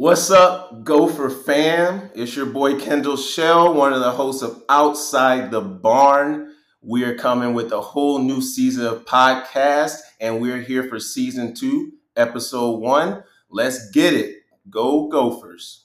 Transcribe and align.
What's 0.00 0.30
up, 0.30 0.82
Gopher 0.82 1.28
fam? 1.28 2.08
It's 2.14 2.34
your 2.34 2.46
boy 2.46 2.80
Kendal 2.80 3.18
Shell, 3.18 3.74
one 3.74 3.92
of 3.92 4.00
the 4.00 4.10
hosts 4.10 4.40
of 4.40 4.62
Outside 4.66 5.50
the 5.50 5.60
Barn. 5.60 6.54
We 6.80 7.04
are 7.04 7.14
coming 7.14 7.52
with 7.52 7.70
a 7.70 7.82
whole 7.82 8.18
new 8.18 8.40
season 8.40 8.86
of 8.86 9.04
podcast, 9.04 9.98
and 10.18 10.40
we're 10.40 10.62
here 10.62 10.84
for 10.84 10.98
season 10.98 11.52
two, 11.54 11.92
episode 12.16 12.78
one. 12.78 13.24
Let's 13.50 13.90
get 13.90 14.14
it. 14.14 14.36
Go 14.70 15.08
Gophers. 15.08 15.84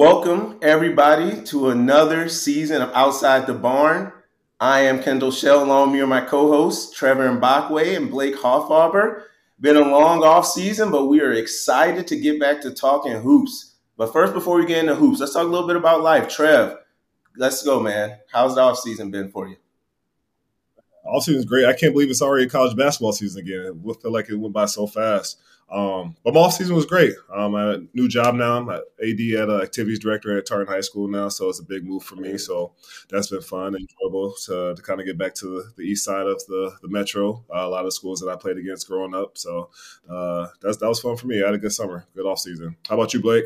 Welcome, 0.00 0.58
everybody, 0.62 1.42
to 1.42 1.68
another 1.68 2.30
season 2.30 2.80
of 2.80 2.90
Outside 2.94 3.46
the 3.46 3.52
Barn. 3.52 4.10
I 4.58 4.80
am 4.80 5.02
Kendal 5.02 5.30
Shell, 5.30 5.62
along 5.62 5.92
with 5.92 6.08
my 6.08 6.22
co-hosts, 6.22 6.90
Trevor 6.96 7.28
Mbakwe 7.28 7.98
and 7.98 8.10
Blake 8.10 8.34
Hoffarber. 8.34 9.24
Been 9.60 9.76
a 9.76 9.80
long 9.80 10.24
off 10.24 10.46
season, 10.46 10.90
but 10.90 11.08
we 11.08 11.20
are 11.20 11.32
excited 11.32 12.06
to 12.06 12.18
get 12.18 12.40
back 12.40 12.62
to 12.62 12.70
talking 12.70 13.20
hoops. 13.20 13.74
But 13.98 14.10
first, 14.10 14.32
before 14.32 14.58
we 14.58 14.64
get 14.64 14.78
into 14.78 14.94
hoops, 14.94 15.20
let's 15.20 15.34
talk 15.34 15.42
a 15.44 15.50
little 15.50 15.66
bit 15.66 15.76
about 15.76 16.00
life. 16.00 16.30
Trev, 16.30 16.78
let's 17.36 17.62
go, 17.62 17.78
man. 17.78 18.20
How's 18.32 18.54
the 18.54 18.62
off 18.62 18.78
season 18.78 19.10
been 19.10 19.30
for 19.30 19.48
you? 19.48 19.56
Off 21.04 21.24
season's 21.24 21.44
great. 21.44 21.66
I 21.66 21.74
can't 21.74 21.92
believe 21.92 22.08
it's 22.08 22.22
already 22.22 22.48
college 22.48 22.74
basketball 22.74 23.12
season 23.12 23.42
again. 23.42 23.82
It 23.84 24.00
feel 24.00 24.10
like 24.10 24.30
it 24.30 24.36
went 24.36 24.54
by 24.54 24.64
so 24.64 24.86
fast. 24.86 25.38
Um, 25.70 26.16
but 26.24 26.34
my 26.34 26.40
off 26.40 26.54
season 26.54 26.74
was 26.74 26.86
great. 26.86 27.14
Um, 27.32 27.54
I 27.54 27.60
have 27.60 27.74
a 27.74 27.86
new 27.94 28.08
job 28.08 28.34
now. 28.34 28.58
I'm 28.58 28.68
AD 28.68 29.20
at 29.40 29.48
uh, 29.48 29.62
activities 29.62 30.00
director 30.00 30.36
at 30.36 30.46
Tartan 30.46 30.66
High 30.66 30.80
School 30.80 31.06
now, 31.06 31.28
so 31.28 31.48
it's 31.48 31.60
a 31.60 31.64
big 31.64 31.84
move 31.84 32.02
for 32.02 32.16
me. 32.16 32.38
So 32.38 32.72
that's 33.08 33.28
been 33.28 33.40
fun 33.40 33.74
and 33.74 33.86
enjoyable 33.88 34.34
to, 34.46 34.74
to 34.74 34.82
kind 34.82 35.00
of 35.00 35.06
get 35.06 35.16
back 35.16 35.34
to 35.36 35.46
the, 35.46 35.72
the 35.76 35.82
east 35.82 36.04
side 36.04 36.26
of 36.26 36.44
the 36.46 36.72
the 36.82 36.88
metro. 36.88 37.44
Uh, 37.54 37.66
a 37.66 37.68
lot 37.68 37.86
of 37.86 37.92
schools 37.92 38.20
that 38.20 38.28
I 38.28 38.36
played 38.36 38.56
against 38.56 38.88
growing 38.88 39.14
up. 39.14 39.38
So 39.38 39.70
uh, 40.08 40.48
that's 40.60 40.78
that 40.78 40.88
was 40.88 41.00
fun 41.00 41.16
for 41.16 41.28
me. 41.28 41.42
I 41.42 41.46
had 41.46 41.54
a 41.54 41.58
good 41.58 41.72
summer, 41.72 42.04
good 42.14 42.26
off 42.26 42.40
season. 42.40 42.76
How 42.88 42.96
about 42.96 43.14
you, 43.14 43.20
Blake? 43.20 43.44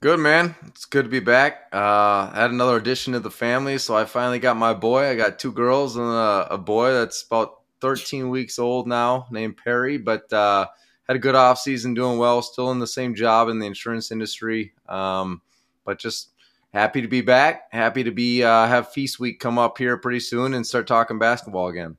Good 0.00 0.20
man. 0.20 0.54
It's 0.66 0.84
good 0.84 1.04
to 1.04 1.08
be 1.08 1.20
back. 1.20 1.68
Uh, 1.72 2.30
had 2.30 2.50
another 2.50 2.76
addition 2.76 3.14
to 3.14 3.20
the 3.20 3.30
family, 3.30 3.78
so 3.78 3.96
I 3.96 4.04
finally 4.04 4.38
got 4.38 4.58
my 4.58 4.74
boy. 4.74 5.08
I 5.08 5.14
got 5.14 5.38
two 5.38 5.50
girls 5.50 5.96
and 5.96 6.04
a, 6.04 6.48
a 6.50 6.58
boy 6.58 6.92
that's 6.92 7.22
about 7.22 7.60
13 7.80 8.28
weeks 8.28 8.58
old 8.58 8.86
now, 8.86 9.26
named 9.30 9.56
Perry. 9.56 9.96
But 9.96 10.30
uh, 10.30 10.66
had 11.06 11.16
a 11.16 11.20
good 11.20 11.34
off 11.34 11.58
season, 11.58 11.94
doing 11.94 12.18
well. 12.18 12.42
Still 12.42 12.70
in 12.70 12.78
the 12.78 12.86
same 12.86 13.14
job 13.14 13.48
in 13.48 13.58
the 13.58 13.66
insurance 13.66 14.10
industry, 14.10 14.72
um, 14.88 15.42
but 15.84 15.98
just 15.98 16.30
happy 16.72 17.02
to 17.02 17.08
be 17.08 17.20
back. 17.20 17.72
Happy 17.72 18.02
to 18.04 18.10
be 18.10 18.42
uh, 18.42 18.66
have 18.66 18.92
feast 18.92 19.20
week 19.20 19.40
come 19.40 19.58
up 19.58 19.78
here 19.78 19.96
pretty 19.96 20.20
soon 20.20 20.54
and 20.54 20.66
start 20.66 20.86
talking 20.86 21.18
basketball 21.18 21.68
again. 21.68 21.96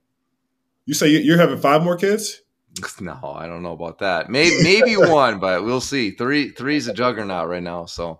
You 0.85 0.93
say 0.93 1.09
you're 1.09 1.37
having 1.37 1.59
five 1.59 1.83
more 1.83 1.97
kids? 1.97 2.41
No, 2.99 3.33
I 3.37 3.47
don't 3.47 3.63
know 3.63 3.71
about 3.71 3.99
that. 3.99 4.29
Maybe 4.29 4.61
maybe 4.61 4.97
one, 4.97 5.39
but 5.39 5.63
we'll 5.63 5.79
see. 5.79 6.11
Three 6.11 6.49
three's 6.49 6.87
a 6.87 6.93
juggernaut 6.93 7.47
right 7.47 7.63
now. 7.63 7.85
So 7.85 8.19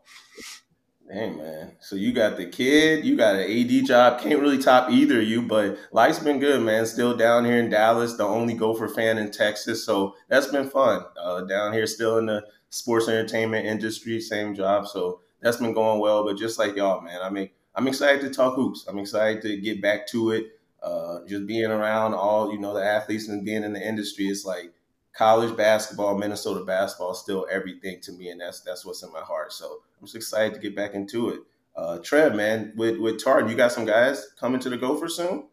Hey 1.08 1.30
man, 1.30 1.74
so 1.82 1.96
you 1.96 2.12
got 2.12 2.36
the 2.36 2.48
kid, 2.48 3.06
you 3.06 3.16
got 3.16 3.36
an 3.36 3.44
AD 3.44 3.86
job. 3.86 4.20
Can't 4.20 4.40
really 4.40 4.58
top 4.58 4.90
either 4.90 5.22
of 5.22 5.28
you, 5.28 5.44
but 5.44 5.78
life's 5.92 6.18
been 6.18 6.40
good, 6.40 6.64
man. 6.64 6.84
Still 6.88 7.16
down 7.16 7.46
here 7.46 7.60
in 7.60 7.70
Dallas, 7.70 8.16
the 8.16 8.24
only 8.24 8.56
Gopher 8.56 8.88
fan 8.88 9.20
in 9.20 9.30
Texas, 9.30 9.86
so 9.86 10.16
that's 10.30 10.48
been 10.48 10.68
fun. 10.68 11.04
Uh, 11.22 11.42
down 11.42 11.74
here, 11.74 11.86
still 11.86 12.18
in 12.18 12.26
the 12.26 12.44
sports 12.72 13.08
entertainment 13.08 13.68
industry, 13.68 14.20
same 14.20 14.56
job, 14.56 14.88
so 14.88 15.20
that's 15.42 15.58
been 15.58 15.76
going 15.76 16.00
well. 16.00 16.26
But 16.26 16.38
just 16.38 16.58
like 16.58 16.76
y'all, 16.76 17.02
man, 17.02 17.22
I 17.22 17.30
mean, 17.30 17.52
I'm 17.76 17.88
excited 17.88 18.22
to 18.22 18.32
talk 18.32 18.56
hoops. 18.56 18.88
I'm 18.88 18.98
excited 18.98 19.44
to 19.44 19.58
get 19.58 19.84
back 19.84 20.08
to 20.08 20.32
it. 20.32 20.60
Uh, 20.82 21.20
just 21.28 21.46
being 21.46 21.70
around 21.70 22.16
all 22.16 22.52
you 22.52 22.58
know 22.58 22.74
the 22.74 22.84
athletes 22.84 23.28
and 23.28 23.46
being 23.46 23.64
in 23.64 23.74
the 23.74 23.88
industry, 23.88 24.26
it's 24.26 24.44
like 24.44 24.74
college 25.16 25.56
basketball, 25.56 26.18
Minnesota 26.18 26.64
basketball, 26.64 27.12
is 27.12 27.20
still 27.20 27.48
everything 27.50 28.00
to 28.02 28.12
me, 28.12 28.30
and 28.30 28.40
that's 28.40 28.62
that's 28.62 28.86
what's 28.86 29.04
in 29.04 29.12
my 29.12 29.22
heart. 29.22 29.54
So 29.54 29.80
I'm 30.00 30.06
just 30.06 30.16
excited 30.16 30.54
to 30.54 30.60
get 30.60 30.76
back 30.76 30.94
into 30.94 31.30
it. 31.30 31.40
Uh, 31.76 31.98
Trev, 32.00 32.36
man, 32.36 32.74
with 32.76 33.00
with 33.00 33.24
Tartan, 33.24 33.50
you 33.50 33.56
got 33.56 33.72
some 33.72 33.86
guys 33.86 34.28
coming 34.40 34.60
to 34.62 34.70
the 34.70 34.78
Gopher 34.78 35.10
soon. 35.10 35.48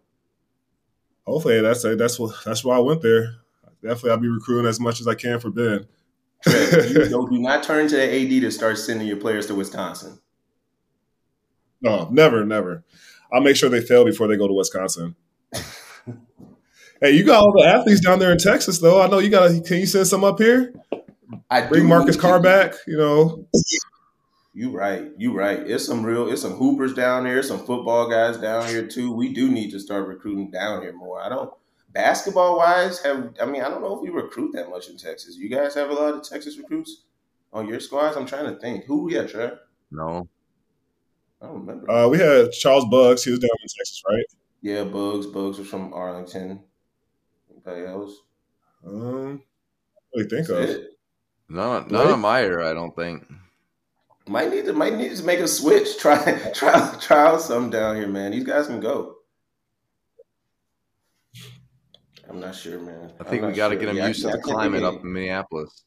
Hopefully, 1.27 1.61
that's 1.61 1.83
that's 1.83 2.19
what 2.19 2.35
that's 2.45 2.65
why 2.65 2.77
I 2.77 2.81
went 2.81 3.03
there. 3.03 3.37
Definitely, 3.83 4.11
I'll 4.11 4.19
be 4.19 4.29
recruiting 4.29 4.69
as 4.69 4.79
much 4.79 5.01
as 5.01 5.09
I 5.09 5.15
can 5.15 5.41
for 5.41 5.51
Ben. 5.51 5.87
Trev, 6.43 6.91
you 6.91 7.09
do 7.09 7.39
not 7.39 7.63
turn 7.63 7.89
to 7.89 7.97
the 7.97 8.05
AD 8.05 8.43
to 8.43 8.51
start 8.51 8.79
sending 8.79 9.07
your 9.07 9.17
players 9.17 9.47
to 9.47 9.55
Wisconsin. 9.55 10.19
No, 11.81 12.09
never, 12.11 12.45
never. 12.45 12.85
I'll 13.33 13.41
make 13.41 13.57
sure 13.57 13.69
they 13.69 13.81
fail 13.81 14.05
before 14.05 14.29
they 14.29 14.37
go 14.37 14.47
to 14.47 14.55
Wisconsin. 14.55 15.17
hey, 17.03 17.11
you 17.13 17.25
got 17.25 17.43
all 17.43 17.53
the 17.53 17.67
athletes 17.67 18.01
down 18.01 18.19
there 18.19 18.33
in 18.33 18.39
Texas, 18.39 18.79
though. 18.79 19.03
I 19.03 19.09
know 19.09 19.19
you 19.19 19.31
got. 19.31 19.49
To. 19.49 19.61
Can 19.61 19.79
you 19.79 19.87
send 19.87 20.07
some 20.07 20.25
up 20.25 20.39
here? 20.39 20.75
I 21.51 21.67
bring 21.67 21.87
Marcus 21.87 22.17
Carr 22.17 22.41
back. 22.41 22.75
You 22.87 22.97
know. 22.97 23.47
You 24.55 24.71
right. 24.71 25.11
You 25.17 25.35
right. 25.35 25.59
It's 25.59 25.87
some 25.87 26.05
real. 26.05 26.31
It's 26.31 26.43
some 26.43 26.53
hoopers 26.53 26.95
down 26.95 27.25
here. 27.27 27.43
Some 27.43 27.59
football 27.59 28.09
guys 28.09 28.37
down 28.37 28.67
here 28.69 28.87
too. 28.87 29.13
We 29.13 29.33
do 29.33 29.51
need 29.51 29.71
to 29.71 29.81
start 29.81 30.07
recruiting 30.07 30.51
down 30.51 30.83
here 30.83 30.93
more. 30.93 31.21
I 31.21 31.29
don't. 31.29 31.53
Basketball 31.91 32.57
wise, 32.57 33.03
have 33.03 33.35
I 33.39 33.45
mean 33.45 33.63
I 33.63 33.69
don't 33.69 33.83
know 33.83 33.97
if 33.97 34.03
we 34.03 34.09
recruit 34.09 34.53
that 34.55 34.71
much 34.71 34.89
in 34.89 34.97
Texas. 34.97 35.37
You 35.37 35.51
guys 35.51 35.75
have 35.75 35.91
a 35.91 35.93
lot 35.93 36.15
of 36.15 36.27
Texas 36.27 36.57
recruits 36.57 37.03
on 37.53 37.69
your 37.69 37.81
squads. 37.81 38.17
I'm 38.17 38.25
trying 38.25 38.47
to 38.47 38.59
think. 38.59 38.85
Who 38.87 39.05
we 39.05 39.13
had, 39.13 39.29
Trev? 39.29 39.59
No. 39.91 40.27
I 41.43 41.47
don't 41.47 41.61
remember. 41.61 41.91
Uh, 41.91 42.09
we 42.09 42.19
had 42.19 42.53
Charles 42.53 42.87
Buggs. 42.87 43.25
He 43.25 43.31
was 43.31 43.41
down 43.41 43.51
in 43.51 43.69
Texas, 43.77 44.03
right? 44.09 44.25
Yeah, 44.63 44.85
Buggs. 44.85 45.27
Buggs 45.27 45.59
was 45.59 45.69
from 45.69 45.93
Arlington. 45.93 46.61
Anybody 47.65 47.87
else? 47.87 48.17
Um, 48.87 49.43
what 50.11 50.19
do 50.19 50.23
you 50.23 50.29
think 50.29 50.49
That's 50.49 50.71
of? 50.73 50.77
It. 50.77 50.89
No, 51.49 51.81
none 51.81 52.09
of 52.09 52.19
my 52.19 52.43
era, 52.43 52.71
I 52.71 52.75
don't 52.75 52.95
think. 52.97 53.25
Might 54.27 54.51
need 54.51 54.65
to 54.67 54.73
might 54.73 54.95
need 54.95 55.15
to 55.17 55.23
make 55.25 55.41
a 55.41 55.49
switch. 55.49 55.99
Try 55.99 56.51
try 56.55 56.97
try 57.01 57.27
out 57.27 57.41
some 57.41 57.71
down 57.71 57.97
here, 57.97 58.09
man. 58.09 58.31
These 58.31 58.45
guys 58.45 58.69
can 58.69 58.81
go. 58.81 59.17
I'm 62.29 62.41
not 62.41 62.55
sure, 62.55 62.79
man. 62.79 63.13
I 63.21 63.25
think 63.25 63.45
we 63.45 63.53
got 63.53 63.69
to 63.69 63.75
sure. 63.75 63.81
get 63.81 63.87
them 63.87 63.97
yeah, 63.97 64.09
used 64.09 64.23
to 64.23 64.29
the 64.29 64.39
climate 64.39 64.83
up 64.83 65.03
in 65.03 65.13
Minneapolis. 65.13 65.85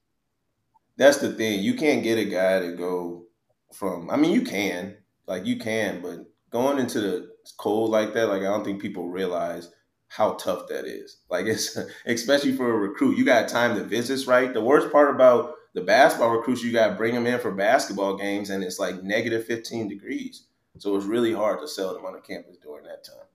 That's 0.98 1.18
the 1.18 1.34
thing. 1.34 1.62
You 1.62 1.74
can't 1.74 2.04
get 2.04 2.20
a 2.20 2.26
guy 2.26 2.60
to 2.60 2.74
go 2.74 3.26
from. 3.74 4.12
I 4.12 4.18
mean, 4.18 4.32
you 4.32 4.44
can, 4.44 4.98
like 5.28 5.46
you 5.46 5.58
can, 5.58 6.02
but 6.02 6.20
going 6.52 6.78
into 6.78 7.02
the 7.02 7.30
cold 7.58 7.90
like 7.90 8.14
that, 8.14 8.28
like 8.28 8.42
I 8.42 8.46
don't 8.46 8.64
think 8.64 8.82
people 8.82 9.10
realize 9.10 9.72
how 10.08 10.34
tough 10.34 10.68
that 10.70 10.86
is. 10.86 11.18
Like 11.30 11.48
it's 11.48 11.78
especially 12.06 12.56
for 12.56 12.70
a 12.70 12.78
recruit, 12.78 13.18
you 13.18 13.26
got 13.26 13.50
time 13.50 13.76
to 13.76 13.84
visits, 13.84 14.26
right? 14.26 14.54
The 14.54 14.62
worst 14.62 14.90
part 14.92 15.14
about 15.14 15.56
the 15.74 15.82
basketball 15.82 16.30
recruits, 16.30 16.64
you 16.64 16.72
got 16.72 16.88
to 16.88 16.96
bring 16.96 17.14
them 17.14 17.28
in 17.28 17.40
for 17.40 17.52
basketball 17.52 18.16
games, 18.16 18.50
and 18.50 18.64
it's 18.64 18.80
like 18.80 19.04
negative 19.04 19.46
15 19.46 19.90
degrees. 19.90 20.46
So 20.78 20.96
it's 20.96 21.06
really 21.06 21.34
hard 21.34 21.60
to 21.60 21.68
sell 21.68 21.94
them 21.94 22.06
on 22.06 22.14
the 22.14 22.20
campus 22.20 22.58
during 22.64 22.86
that 22.86 23.04
time. 23.04 23.26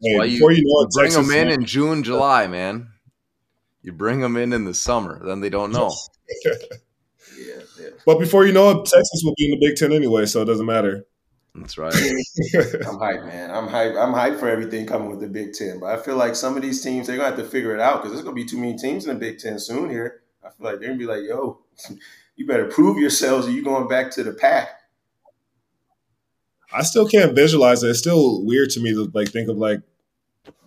Hey, 0.00 0.26
you, 0.26 0.50
you 0.50 0.64
know 0.64 0.88
bring 0.92 1.10
Texas 1.10 1.28
them 1.28 1.36
in 1.36 1.48
in 1.48 1.64
June, 1.64 2.02
July, 2.04 2.46
man. 2.46 2.88
You 3.82 3.92
bring 3.92 4.20
them 4.20 4.36
in 4.36 4.52
in 4.52 4.64
the 4.64 4.74
summer, 4.74 5.24
then 5.24 5.40
they 5.40 5.50
don't 5.50 5.72
know. 5.72 5.92
yeah, 6.44 6.52
yeah. 7.80 7.88
But 8.04 8.18
before 8.18 8.46
you 8.46 8.52
know 8.52 8.70
it, 8.70 8.84
Texas 8.84 9.22
will 9.24 9.34
be 9.36 9.52
in 9.52 9.58
the 9.58 9.66
Big 9.66 9.76
Ten 9.76 9.92
anyway, 9.92 10.26
so 10.26 10.42
it 10.42 10.46
doesn't 10.46 10.66
matter. 10.66 11.06
That's 11.60 11.78
right. 11.78 11.94
I'm 11.94 12.98
hyped, 12.98 13.26
man. 13.26 13.50
I'm 13.50 13.68
hyped. 13.68 14.00
I'm 14.00 14.12
hyped 14.12 14.40
for 14.40 14.48
everything 14.48 14.86
coming 14.86 15.10
with 15.10 15.20
the 15.20 15.28
Big 15.28 15.52
Ten. 15.52 15.80
But 15.80 15.98
I 15.98 16.02
feel 16.02 16.16
like 16.16 16.34
some 16.34 16.56
of 16.56 16.62
these 16.62 16.82
teams 16.82 17.06
they're 17.06 17.16
gonna 17.16 17.28
have 17.28 17.38
to 17.38 17.44
figure 17.44 17.74
it 17.74 17.80
out 17.80 17.96
because 17.96 18.12
there's 18.12 18.24
gonna 18.24 18.34
be 18.34 18.44
too 18.44 18.58
many 18.58 18.76
teams 18.76 19.06
in 19.06 19.14
the 19.14 19.20
Big 19.20 19.38
Ten 19.38 19.58
soon 19.58 19.90
here. 19.90 20.22
I 20.44 20.50
feel 20.50 20.70
like 20.70 20.80
they're 20.80 20.88
gonna 20.88 20.98
be 20.98 21.06
like, 21.06 21.22
"Yo, 21.22 21.60
you 22.36 22.46
better 22.46 22.66
prove 22.66 22.98
yourselves, 22.98 23.46
or 23.46 23.50
you 23.50 23.62
going 23.62 23.88
back 23.88 24.10
to 24.12 24.22
the 24.22 24.32
pack." 24.32 24.68
I 26.72 26.82
still 26.82 27.08
can't 27.08 27.34
visualize 27.34 27.82
it. 27.82 27.90
It's 27.90 27.98
still 27.98 28.44
weird 28.44 28.70
to 28.70 28.80
me 28.80 28.92
to 28.92 29.10
like 29.14 29.28
think 29.28 29.48
of 29.48 29.56
like 29.56 29.80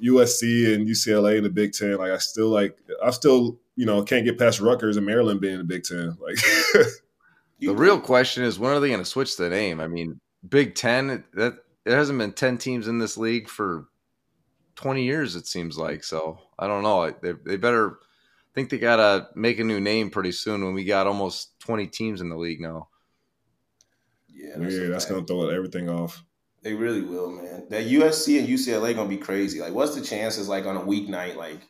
USC 0.04 0.74
and 0.74 0.88
UCLA 0.88 1.38
in 1.38 1.44
the 1.44 1.50
Big 1.50 1.74
Ten. 1.74 1.98
Like 1.98 2.12
I 2.12 2.18
still 2.18 2.50
like 2.50 2.78
I 3.04 3.12
still 3.12 3.60
you 3.76 3.86
know 3.86 4.04
can't 4.04 4.26
get 4.26 4.38
past 4.38 4.60
Rutgers 4.60 4.98
and 4.98 5.06
Maryland 5.06 5.42
being 5.42 5.54
in 5.54 5.60
the 5.60 5.66
Big 5.66 5.84
Ten. 5.84 6.18
Like 6.20 6.38
the 7.60 7.76
real 7.76 8.00
question 8.00 8.44
is 8.44 8.58
when 8.58 8.72
are 8.72 8.80
they 8.80 8.90
going 8.90 9.00
to 9.00 9.06
switch 9.06 9.38
the 9.38 9.50
name? 9.50 9.80
I 9.80 9.88
mean, 9.88 10.20
Big 10.48 10.76
Ten 10.76 11.24
that 11.34 11.56
there 11.84 11.98
hasn't 11.98 12.20
been 12.20 12.34
ten 12.34 12.58
teams 12.58 12.88
in 12.88 13.00
this 13.00 13.18
league 13.18 13.48
for 13.48 13.88
twenty 14.76 15.04
years. 15.04 15.36
It 15.36 15.48
seems 15.48 15.78
like 15.78 16.04
so. 16.04 16.40
I 16.58 16.68
don't 16.68 16.84
know. 16.84 17.12
They, 17.22 17.34
they 17.46 17.58
better 17.58 18.00
think 18.54 18.70
they 18.70 18.78
gotta 18.78 19.30
make 19.36 19.60
a 19.60 19.64
new 19.64 19.80
name 19.80 20.10
pretty 20.10 20.32
soon 20.32 20.64
when 20.64 20.74
we 20.74 20.84
got 20.84 21.08
almost 21.08 21.60
twenty 21.60 21.88
teams 21.88 22.22
in 22.22 22.30
the 22.30 22.38
league 22.38 22.62
now. 22.62 22.90
Yeah, 24.30 24.58
that's, 24.58 24.76
yeah, 24.76 24.88
that's 24.88 25.06
gonna 25.06 25.26
throw 25.26 25.50
everything 25.50 25.90
off. 25.90 26.24
They 26.64 26.74
really 26.74 27.02
will, 27.02 27.32
man. 27.32 27.66
That 27.70 27.88
USC 27.88 28.40
and 28.40 28.48
UCLA 28.48 28.96
gonna 28.96 29.10
be 29.10 29.18
crazy. 29.18 29.60
Like, 29.60 29.74
what's 29.74 29.96
the 29.96 30.02
chances? 30.02 30.48
Like 30.48 30.66
on 30.66 30.78
a 30.78 30.82
weeknight, 30.82 31.36
like 31.36 31.62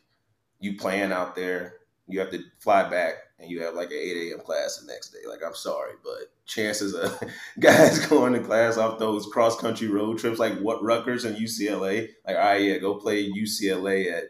you 0.60 0.76
playing 0.76 1.12
out 1.12 1.34
there, 1.34 1.76
you 2.06 2.20
have 2.20 2.30
to 2.30 2.42
fly 2.58 2.88
back 2.88 3.14
and 3.42 3.50
you 3.50 3.62
have 3.62 3.74
like 3.74 3.90
an 3.90 3.98
8 4.00 4.30
a.m. 4.30 4.40
class 4.40 4.78
the 4.78 4.90
next 4.90 5.10
day. 5.10 5.18
Like, 5.28 5.40
I'm 5.44 5.54
sorry, 5.54 5.94
but 6.04 6.32
chances 6.46 6.94
of 6.94 7.20
guys 7.60 8.06
going 8.06 8.32
to 8.34 8.40
class 8.40 8.78
off 8.78 8.98
those 8.98 9.26
cross 9.26 9.60
country 9.60 9.88
road 9.88 10.18
trips, 10.18 10.38
like 10.38 10.58
what 10.60 10.82
Rutgers 10.82 11.24
and 11.24 11.36
UCLA, 11.36 12.08
like, 12.26 12.36
all 12.36 12.42
right, 12.42 12.62
yeah, 12.62 12.78
go 12.78 12.94
play 12.94 13.28
UCLA 13.28 14.12
at 14.12 14.24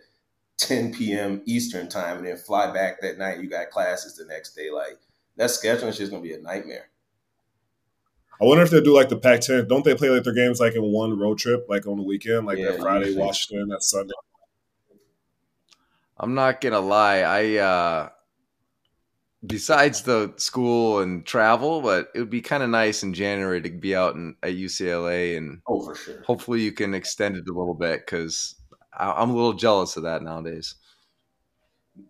10 0.56 0.94
p.m. 0.94 1.42
Eastern 1.44 1.88
time 1.88 2.18
and 2.18 2.26
then 2.26 2.36
fly 2.36 2.72
back 2.72 3.00
that 3.02 3.18
night. 3.18 3.40
You 3.40 3.50
got 3.50 3.70
classes 3.70 4.16
the 4.16 4.24
next 4.24 4.54
day. 4.54 4.70
Like, 4.70 4.98
that 5.36 5.50
scheduling 5.50 5.88
is 5.88 5.98
just 5.98 6.10
going 6.10 6.22
to 6.22 6.28
be 6.28 6.34
a 6.34 6.40
nightmare. 6.40 6.88
I 8.40 8.44
wonder 8.44 8.64
if 8.64 8.70
they 8.70 8.80
do 8.80 8.94
like 8.94 9.08
the 9.08 9.16
Pac-10. 9.16 9.68
Don't 9.68 9.84
they 9.84 9.94
play 9.94 10.08
like 10.08 10.24
their 10.24 10.32
games 10.32 10.58
like 10.58 10.74
in 10.74 10.82
one 10.82 11.16
road 11.18 11.38
trip, 11.38 11.66
like 11.68 11.86
on 11.86 11.96
the 11.96 12.02
weekend, 12.02 12.46
like 12.46 12.58
yeah, 12.58 12.72
that 12.72 12.80
Friday 12.80 13.06
usually. 13.06 13.24
Washington, 13.24 13.68
that 13.68 13.82
Sunday? 13.84 14.14
I'm 16.18 16.34
not 16.34 16.60
gonna 16.60 16.80
lie. 16.80 17.20
I 17.20 17.56
uh 17.56 18.08
besides 19.44 20.02
the 20.02 20.32
school 20.36 21.00
and 21.00 21.26
travel, 21.26 21.82
but 21.82 22.08
it 22.14 22.20
would 22.20 22.30
be 22.30 22.40
kind 22.40 22.62
of 22.62 22.70
nice 22.70 23.02
in 23.02 23.14
January 23.14 23.60
to 23.62 23.70
be 23.70 23.94
out 23.94 24.14
in, 24.14 24.36
at 24.42 24.52
UCLA 24.52 25.36
and 25.36 25.60
oh, 25.66 25.84
for 25.84 25.94
sure. 25.94 26.22
Hopefully, 26.22 26.60
you 26.60 26.72
can 26.72 26.94
extend 26.94 27.36
it 27.36 27.48
a 27.48 27.52
little 27.52 27.74
bit 27.74 28.00
because 28.00 28.54
I'm 28.96 29.30
a 29.30 29.34
little 29.34 29.54
jealous 29.54 29.96
of 29.96 30.04
that 30.04 30.22
nowadays. 30.22 30.76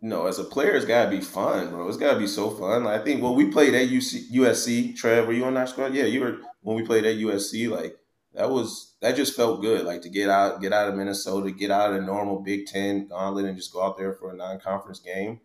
No, 0.00 0.26
as 0.26 0.38
a 0.38 0.44
player, 0.44 0.72
it's 0.72 0.84
gotta 0.84 1.10
be 1.10 1.20
fun, 1.20 1.70
bro. 1.70 1.88
It's 1.88 1.96
gotta 1.96 2.18
be 2.18 2.26
so 2.26 2.50
fun. 2.50 2.84
Like, 2.84 3.00
I 3.00 3.04
think 3.04 3.22
when 3.22 3.34
we 3.34 3.46
played 3.46 3.74
at 3.74 3.88
UC, 3.88 4.30
USC, 4.30 4.96
Trev, 4.96 5.26
were 5.26 5.32
you 5.32 5.44
on 5.44 5.54
that 5.54 5.70
squad? 5.70 5.94
Yeah, 5.94 6.04
you 6.04 6.20
were. 6.20 6.38
When 6.60 6.76
we 6.76 6.84
played 6.84 7.04
at 7.04 7.16
USC, 7.16 7.68
like 7.68 7.96
that 8.34 8.48
was 8.48 8.94
that 9.00 9.16
just 9.16 9.34
felt 9.34 9.60
good. 9.60 9.84
Like 9.84 10.02
to 10.02 10.08
get 10.08 10.28
out, 10.30 10.60
get 10.60 10.72
out 10.72 10.88
of 10.88 10.94
Minnesota, 10.94 11.50
get 11.50 11.72
out 11.72 11.90
of 11.90 11.96
the 11.96 12.02
normal 12.02 12.40
Big 12.40 12.66
Ten 12.66 13.08
gauntlet, 13.08 13.46
and 13.46 13.56
just 13.56 13.72
go 13.72 13.82
out 13.82 13.98
there 13.98 14.12
for 14.12 14.32
a 14.32 14.36
non-conference 14.36 15.00
game 15.00 15.40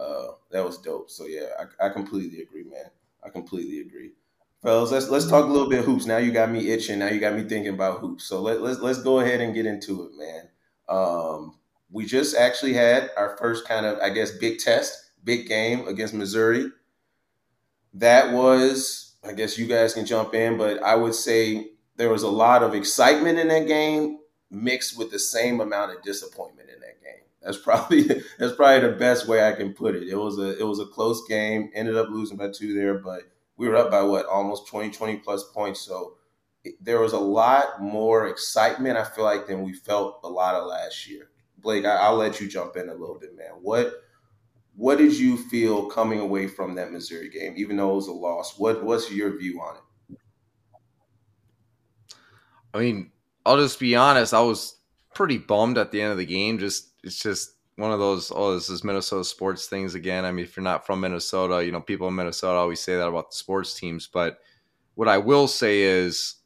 uh, 0.00 0.32
that 0.50 0.64
was 0.64 0.78
dope. 0.78 1.10
So 1.10 1.26
yeah, 1.26 1.48
I, 1.58 1.86
I 1.86 1.88
completely 1.90 2.42
agree, 2.42 2.64
man. 2.64 2.90
I 3.24 3.28
completely 3.28 3.80
agree. 3.80 4.12
Fellas, 4.62 4.90
let's 4.90 5.08
let's 5.08 5.26
talk 5.26 5.44
a 5.44 5.48
little 5.48 5.68
bit 5.68 5.80
of 5.80 5.84
hoops. 5.84 6.06
Now 6.06 6.18
you 6.18 6.32
got 6.32 6.50
me 6.50 6.70
itching. 6.70 6.98
Now 6.98 7.08
you 7.08 7.20
got 7.20 7.34
me 7.34 7.44
thinking 7.44 7.74
about 7.74 8.00
hoops. 8.00 8.24
So 8.24 8.40
let, 8.40 8.60
let's 8.62 8.80
let's 8.80 9.02
go 9.02 9.20
ahead 9.20 9.40
and 9.40 9.54
get 9.54 9.66
into 9.66 10.04
it, 10.04 10.12
man. 10.18 10.48
Um, 10.88 11.58
we 11.90 12.04
just 12.04 12.36
actually 12.36 12.72
had 12.72 13.10
our 13.16 13.36
first 13.36 13.66
kind 13.66 13.86
of, 13.86 13.98
I 13.98 14.10
guess, 14.10 14.30
big 14.32 14.58
test, 14.58 15.10
big 15.24 15.48
game 15.48 15.86
against 15.88 16.14
Missouri. 16.14 16.70
That 17.94 18.32
was, 18.32 19.16
I 19.24 19.32
guess 19.32 19.58
you 19.58 19.66
guys 19.66 19.94
can 19.94 20.06
jump 20.06 20.34
in, 20.34 20.56
but 20.56 20.82
I 20.82 20.94
would 20.94 21.14
say 21.14 21.72
there 21.96 22.10
was 22.10 22.22
a 22.22 22.30
lot 22.30 22.62
of 22.62 22.74
excitement 22.74 23.38
in 23.38 23.48
that 23.48 23.66
game 23.66 24.18
mixed 24.50 24.96
with 24.96 25.10
the 25.10 25.18
same 25.18 25.60
amount 25.60 25.92
of 25.92 26.02
disappointment. 26.02 26.69
That's 27.42 27.58
probably 27.58 28.02
that's 28.38 28.54
probably 28.54 28.88
the 28.88 28.96
best 28.96 29.28
way 29.28 29.46
I 29.46 29.52
can 29.52 29.72
put 29.72 29.94
it. 29.94 30.08
It 30.08 30.16
was 30.16 30.38
a 30.38 30.58
it 30.58 30.66
was 30.66 30.80
a 30.80 30.86
close 30.86 31.26
game. 31.26 31.70
Ended 31.74 31.96
up 31.96 32.08
losing 32.10 32.36
by 32.36 32.50
two 32.50 32.74
there, 32.74 32.98
but 32.98 33.22
we 33.56 33.68
were 33.68 33.76
up 33.76 33.90
by 33.90 34.02
what 34.02 34.26
almost 34.26 34.68
20, 34.68 34.90
20 34.90 35.16
plus 35.18 35.44
points. 35.52 35.80
So 35.80 36.14
it, 36.64 36.74
there 36.82 37.00
was 37.00 37.12
a 37.12 37.18
lot 37.18 37.80
more 37.80 38.28
excitement. 38.28 38.96
I 38.96 39.04
feel 39.04 39.24
like 39.24 39.46
than 39.46 39.62
we 39.62 39.72
felt 39.72 40.20
a 40.24 40.28
lot 40.28 40.54
of 40.54 40.66
last 40.66 41.08
year. 41.08 41.30
Blake, 41.58 41.84
I, 41.84 42.10
will 42.10 42.18
let 42.18 42.40
you 42.40 42.48
jump 42.48 42.76
in 42.76 42.88
a 42.88 42.94
little 42.94 43.18
bit, 43.18 43.36
man. 43.36 43.58
What 43.60 43.94
what 44.76 44.98
did 44.98 45.18
you 45.18 45.36
feel 45.36 45.86
coming 45.86 46.20
away 46.20 46.46
from 46.46 46.74
that 46.76 46.90
Missouri 46.90 47.28
game, 47.28 47.54
even 47.56 47.76
though 47.76 47.92
it 47.92 47.96
was 47.96 48.08
a 48.08 48.12
loss? 48.12 48.58
What 48.58 48.82
what's 48.84 49.10
your 49.10 49.36
view 49.36 49.60
on 49.60 49.76
it? 49.76 50.16
I 52.72 52.78
mean, 52.78 53.10
I'll 53.44 53.58
just 53.58 53.80
be 53.80 53.96
honest. 53.96 54.32
I 54.32 54.40
was 54.40 54.76
pretty 55.14 55.38
bummed 55.38 55.76
at 55.76 55.92
the 55.92 56.00
end 56.00 56.12
of 56.12 56.18
the 56.18 56.26
game. 56.26 56.58
Just 56.58 56.89
it's 57.02 57.22
just 57.22 57.56
one 57.76 57.92
of 57.92 57.98
those 57.98 58.30
oh 58.34 58.54
this 58.54 58.68
is 58.68 58.84
minnesota 58.84 59.24
sports 59.24 59.66
things 59.66 59.94
again. 59.94 60.24
I 60.24 60.32
mean 60.32 60.44
if 60.44 60.56
you're 60.56 60.64
not 60.64 60.86
from 60.86 61.00
minnesota 61.00 61.64
you 61.64 61.72
know 61.72 61.80
people 61.80 62.08
in 62.08 62.14
minnesota 62.14 62.58
always 62.58 62.80
say 62.80 62.96
that 62.96 63.08
about 63.08 63.30
the 63.30 63.36
sports 63.36 63.74
teams 63.74 64.06
but 64.06 64.38
what 64.94 65.08
i 65.08 65.16
will 65.16 65.48
say 65.48 65.82
is 65.82 66.36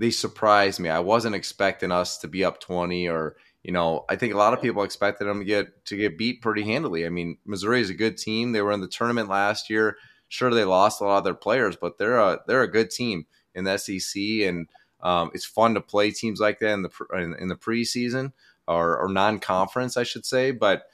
they 0.00 0.10
surprised 0.10 0.80
me. 0.80 0.88
I 0.88 0.98
wasn't 0.98 1.34
expecting 1.34 1.92
us 1.92 2.16
to 2.18 2.28
be 2.28 2.42
up 2.42 2.58
20 2.58 3.08
or 3.08 3.36
you 3.62 3.72
know 3.72 4.06
i 4.08 4.16
think 4.16 4.32
a 4.32 4.38
lot 4.38 4.54
of 4.54 4.62
people 4.62 4.82
expected 4.82 5.26
them 5.26 5.40
to 5.40 5.44
get 5.44 5.84
to 5.84 5.96
get 5.96 6.18
beat 6.18 6.40
pretty 6.40 6.62
handily. 6.62 7.06
I 7.06 7.10
mean 7.10 7.36
missouri 7.44 7.82
is 7.82 7.90
a 7.90 7.94
good 7.94 8.16
team. 8.16 8.52
They 8.52 8.62
were 8.62 8.72
in 8.72 8.80
the 8.80 8.88
tournament 8.88 9.28
last 9.28 9.68
year. 9.70 9.96
Sure 10.28 10.52
they 10.52 10.64
lost 10.64 11.00
a 11.00 11.04
lot 11.04 11.18
of 11.18 11.24
their 11.24 11.34
players 11.34 11.76
but 11.76 11.98
they're 11.98 12.18
a 12.18 12.40
they're 12.46 12.62
a 12.62 12.70
good 12.70 12.90
team 12.90 13.26
in 13.54 13.64
the 13.64 13.76
sec 13.76 14.22
and 14.48 14.68
um, 15.02 15.30
it's 15.34 15.46
fun 15.46 15.74
to 15.74 15.80
play 15.80 16.10
teams 16.10 16.40
like 16.40 16.58
that 16.58 16.72
in 16.72 16.82
the 16.82 16.90
in, 17.14 17.34
in 17.38 17.48
the 17.48 17.56
preseason 17.56 18.32
or, 18.68 18.98
or 18.98 19.08
non-conference, 19.08 19.96
I 19.96 20.02
should 20.02 20.24
say. 20.24 20.50
But 20.50 20.84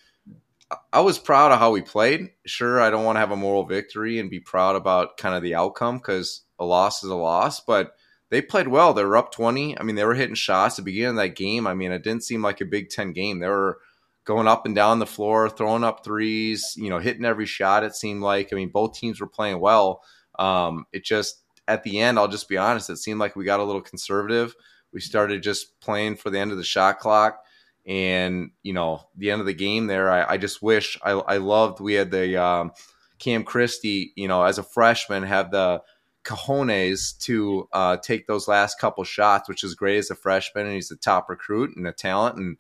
I 0.93 1.01
was 1.01 1.19
proud 1.19 1.53
of 1.53 1.59
how 1.59 1.71
we 1.71 1.83
played. 1.83 2.31
Sure, 2.45 2.81
I 2.81 2.91
don't 2.91 3.05
want 3.05 3.17
to 3.17 3.21
have 3.21 3.31
a 3.31 3.37
moral 3.37 3.65
victory 3.65 4.19
and 4.19 4.31
be 4.31 4.41
proud 4.41 4.75
about 4.75 5.17
kind 5.17 5.35
of 5.35 5.43
the 5.43 5.55
outcome 5.55 5.99
because 5.99 6.43
a 6.59 6.65
loss 6.65 7.05
is 7.05 7.11
a 7.11 7.15
loss, 7.15 7.61
but 7.61 7.93
they 8.31 8.43
played 8.43 8.67
well. 8.69 8.93
They 8.93 9.05
were 9.05 9.17
up 9.17 9.33
20. 9.33 9.79
I 9.79 9.83
mean, 9.85 9.95
they 9.95 10.05
were 10.05 10.15
hitting 10.15 10.35
shots 10.35 10.79
at 10.79 10.85
the 10.85 10.91
beginning 10.91 11.11
of 11.11 11.17
that 11.17 11.37
game. 11.37 11.67
I 11.67 11.75
mean, 11.75 11.93
it 11.93 12.03
didn't 12.03 12.25
seem 12.25 12.43
like 12.43 12.61
a 12.61 12.65
Big 12.65 12.91
Ten 12.91 13.13
game. 13.13 13.39
They 13.39 13.49
were 13.49 13.79
going 14.25 14.49
up 14.49 14.67
and 14.67 14.75
down 14.75 14.99
the 14.99 15.07
floor, 15.07 15.49
throwing 15.49 15.85
up 15.85 16.03
threes, 16.03 16.75
you 16.77 16.91
know, 16.91 16.99
hitting 16.99 17.25
every 17.25 17.47
shot, 17.47 17.85
it 17.85 17.95
seemed 17.95 18.23
like. 18.23 18.53
I 18.53 18.57
mean, 18.57 18.71
both 18.71 18.99
teams 18.99 19.21
were 19.21 19.29
playing 19.29 19.61
well. 19.61 20.03
Um, 20.37 20.87
it 20.93 21.05
just, 21.05 21.45
at 21.69 21.85
the 21.85 22.01
end, 22.01 22.19
I'll 22.19 22.27
just 22.27 22.49
be 22.49 22.57
honest, 22.57 22.91
it 22.91 22.97
seemed 22.97 23.21
like 23.21 23.37
we 23.37 23.45
got 23.45 23.61
a 23.61 23.65
little 23.65 23.81
conservative. 23.81 24.55
We 24.93 25.01
started 25.01 25.45
just 25.45 25.79
playing 25.81 26.17
for 26.17 26.31
the 26.31 26.41
end 26.41 26.51
of 26.51 26.59
the 26.59 26.65
shot 26.65 26.99
clock 26.99 27.39
and 27.87 28.51
you 28.63 28.73
know 28.73 29.01
the 29.17 29.31
end 29.31 29.41
of 29.41 29.47
the 29.47 29.55
game 29.55 29.87
there 29.87 30.11
i, 30.11 30.35
I 30.35 30.37
just 30.37 30.61
wish 30.61 30.99
I, 31.03 31.13
I 31.13 31.37
loved 31.37 31.81
we 31.81 31.95
had 31.95 32.11
the 32.11 32.43
um, 32.43 32.73
cam 33.19 33.45
christie 33.45 34.13
you 34.17 34.29
know 34.29 34.43
as 34.43 34.59
a 34.59 34.63
freshman 34.63 35.23
have 35.23 35.51
the 35.51 35.83
cojones 36.25 37.17
to 37.19 37.69
uh, 37.73 37.97
take 37.99 38.27
those 38.27 38.49
last 38.49 38.81
couple 38.81 39.05
shots 39.05 39.49
which 39.49 39.63
is 39.63 39.77
great 39.77 39.99
as 39.99 40.11
a 40.11 40.17
freshman 40.17 40.67
and 40.67 40.75
he's 40.75 40.91
a 40.91 40.97
top 40.97 41.29
recruit 41.29 41.77
and 41.77 41.87
a 41.87 41.93
talent 41.93 42.37
and 42.37 42.57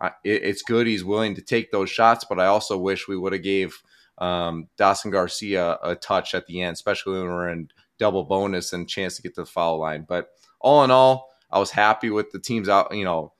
uh, 0.00 0.10
it, 0.24 0.42
it's 0.42 0.62
good 0.62 0.86
he's 0.86 1.04
willing 1.04 1.34
to 1.34 1.42
take 1.42 1.70
those 1.70 1.88
shots 1.88 2.24
but 2.28 2.40
i 2.40 2.46
also 2.46 2.76
wish 2.76 3.06
we 3.06 3.16
would 3.16 3.32
have 3.32 3.42
gave 3.42 3.80
um, 4.18 4.66
dawson 4.76 5.12
garcia 5.12 5.78
a 5.84 5.94
touch 5.94 6.34
at 6.34 6.46
the 6.46 6.60
end 6.62 6.74
especially 6.74 7.18
when 7.18 7.28
we're 7.28 7.48
in 7.48 7.68
double 7.98 8.24
bonus 8.24 8.72
and 8.72 8.88
chance 8.88 9.16
to 9.16 9.22
get 9.22 9.34
to 9.34 9.42
the 9.42 9.46
foul 9.46 9.78
line. 9.78 10.04
But 10.06 10.30
all 10.60 10.82
in 10.84 10.90
all 10.90 11.28
i 11.50 11.58
was 11.58 11.70
happy 11.70 12.10
with 12.10 12.30
the 12.32 12.40
teams 12.40 12.68
out 12.68 12.94
you 12.94 13.04
know 13.04 13.32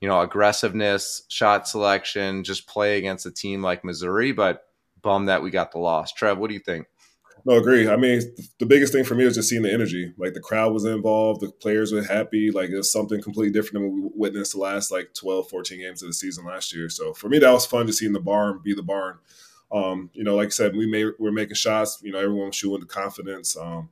you 0.00 0.08
know, 0.08 0.20
aggressiveness, 0.20 1.22
shot 1.28 1.68
selection, 1.68 2.44
just 2.44 2.66
play 2.66 2.98
against 2.98 3.26
a 3.26 3.30
team 3.30 3.62
like 3.62 3.84
Missouri. 3.84 4.32
But 4.32 4.62
bum 5.02 5.26
that 5.26 5.42
we 5.42 5.50
got 5.50 5.72
the 5.72 5.78
loss. 5.78 6.12
Trev, 6.12 6.38
what 6.38 6.48
do 6.48 6.54
you 6.54 6.60
think? 6.60 6.86
No, 7.46 7.54
agree. 7.54 7.88
I 7.88 7.94
mean, 7.94 8.22
the 8.58 8.66
biggest 8.66 8.92
thing 8.92 9.04
for 9.04 9.14
me 9.14 9.24
was 9.24 9.36
just 9.36 9.48
seeing 9.48 9.62
the 9.62 9.72
energy. 9.72 10.12
Like 10.18 10.34
the 10.34 10.40
crowd 10.40 10.72
was 10.72 10.84
involved, 10.84 11.42
the 11.42 11.52
players 11.52 11.92
were 11.92 12.02
happy. 12.02 12.50
Like 12.50 12.70
it 12.70 12.76
was 12.76 12.90
something 12.90 13.22
completely 13.22 13.52
different 13.52 13.74
than 13.74 14.02
we 14.02 14.10
witnessed 14.16 14.54
the 14.54 14.58
last 14.58 14.90
like 14.90 15.14
12, 15.14 15.48
14 15.48 15.78
games 15.78 16.02
of 16.02 16.08
the 16.08 16.12
season 16.12 16.44
last 16.44 16.74
year. 16.74 16.88
So 16.88 17.14
for 17.14 17.28
me, 17.28 17.38
that 17.38 17.52
was 17.52 17.64
fun 17.64 17.86
to 17.86 17.92
see 17.92 18.04
in 18.04 18.12
the 18.12 18.20
barn 18.20 18.60
be 18.64 18.74
the 18.74 18.82
barn. 18.82 19.18
Um, 19.70 20.10
you 20.12 20.24
know, 20.24 20.34
like 20.34 20.46
I 20.46 20.50
said, 20.50 20.74
we 20.74 20.86
made 20.86 21.12
we're 21.20 21.30
making 21.30 21.54
shots. 21.54 22.00
You 22.02 22.10
know, 22.10 22.18
everyone 22.18 22.46
was 22.46 22.56
shooting 22.56 22.80
the 22.80 22.86
confidence. 22.86 23.56
Um, 23.56 23.90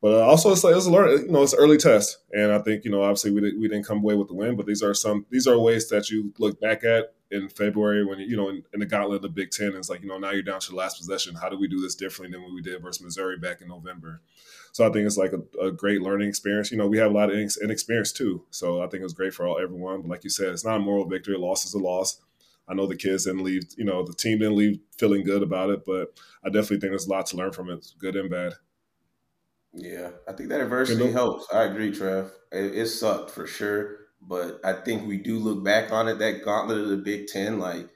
but 0.00 0.14
uh, 0.14 0.26
also, 0.26 0.50
it's 0.50 0.64
like 0.64 0.74
it's 0.74 0.86
a 0.86 0.90
learn. 0.90 1.26
You 1.26 1.30
know, 1.30 1.42
it's 1.42 1.54
early 1.54 1.76
test, 1.76 2.18
and 2.32 2.52
I 2.52 2.58
think 2.60 2.84
you 2.84 2.90
know, 2.90 3.02
obviously, 3.02 3.32
we 3.32 3.42
didn't 3.42 3.60
we 3.60 3.68
didn't 3.68 3.84
come 3.84 3.98
away 3.98 4.14
with 4.14 4.28
the 4.28 4.34
win, 4.34 4.56
but 4.56 4.64
these 4.64 4.82
are 4.82 4.94
some 4.94 5.26
these 5.30 5.46
are 5.46 5.58
ways 5.58 5.88
that 5.90 6.08
you 6.08 6.32
look 6.38 6.58
back 6.58 6.84
at 6.84 7.12
in 7.30 7.50
February 7.50 8.04
when 8.04 8.18
you 8.18 8.34
know 8.34 8.48
in, 8.48 8.62
in 8.72 8.80
the 8.80 8.86
gauntlet 8.86 9.16
of 9.16 9.22
the 9.22 9.28
Big 9.28 9.50
Ten. 9.50 9.74
It's 9.74 9.90
like 9.90 10.00
you 10.00 10.08
know 10.08 10.16
now 10.16 10.30
you're 10.30 10.42
down 10.42 10.60
to 10.60 10.70
the 10.70 10.76
last 10.76 10.96
possession. 10.96 11.34
How 11.34 11.50
do 11.50 11.58
we 11.58 11.68
do 11.68 11.80
this 11.80 11.94
differently 11.94 12.32
than 12.34 12.42
what 12.42 12.54
we 12.54 12.62
did 12.62 12.80
versus 12.80 13.02
Missouri 13.02 13.36
back 13.38 13.60
in 13.60 13.68
November? 13.68 14.22
So 14.72 14.88
I 14.88 14.90
think 14.90 15.06
it's 15.06 15.18
like 15.18 15.32
a, 15.32 15.66
a 15.66 15.70
great 15.70 16.00
learning 16.00 16.28
experience. 16.28 16.70
You 16.70 16.78
know, 16.78 16.86
we 16.86 16.96
have 16.98 17.10
a 17.10 17.14
lot 17.14 17.30
of 17.30 17.36
inexperience 17.36 18.12
too, 18.12 18.44
so 18.50 18.80
I 18.80 18.86
think 18.86 19.00
it 19.00 19.04
was 19.04 19.12
great 19.12 19.34
for 19.34 19.46
all 19.46 19.58
everyone. 19.58 20.00
But 20.00 20.08
like 20.08 20.24
you 20.24 20.30
said, 20.30 20.48
it's 20.48 20.64
not 20.64 20.76
a 20.76 20.80
moral 20.80 21.04
victory. 21.04 21.34
A 21.34 21.38
loss 21.38 21.66
is 21.66 21.74
a 21.74 21.78
loss. 21.78 22.22
I 22.66 22.72
know 22.72 22.86
the 22.86 22.96
kids 22.96 23.24
didn't 23.24 23.44
leave. 23.44 23.64
You 23.76 23.84
know, 23.84 24.02
the 24.02 24.14
team 24.14 24.38
didn't 24.38 24.56
leave 24.56 24.78
feeling 24.96 25.24
good 25.24 25.42
about 25.42 25.68
it, 25.68 25.84
but 25.84 26.18
I 26.42 26.48
definitely 26.48 26.78
think 26.80 26.92
there's 26.92 27.06
a 27.06 27.10
lot 27.10 27.26
to 27.26 27.36
learn 27.36 27.52
from 27.52 27.68
it, 27.68 27.86
good 27.98 28.16
and 28.16 28.30
bad. 28.30 28.54
Yeah, 29.72 30.10
I 30.28 30.32
think 30.32 30.48
that 30.48 30.60
adversity 30.60 31.12
helps. 31.12 31.46
I 31.52 31.64
agree, 31.64 31.92
Trev. 31.92 32.32
It, 32.50 32.74
it, 32.74 32.86
sucked 32.86 33.30
for 33.30 33.46
sure, 33.46 33.98
but 34.20 34.60
I 34.64 34.72
think 34.72 35.06
we 35.06 35.16
do 35.16 35.38
look 35.38 35.64
back 35.64 35.92
on 35.92 36.08
it. 36.08 36.18
That 36.18 36.44
gauntlet 36.44 36.78
of 36.78 36.88
the 36.88 36.96
Big 36.96 37.28
Ten, 37.28 37.60
like 37.60 37.88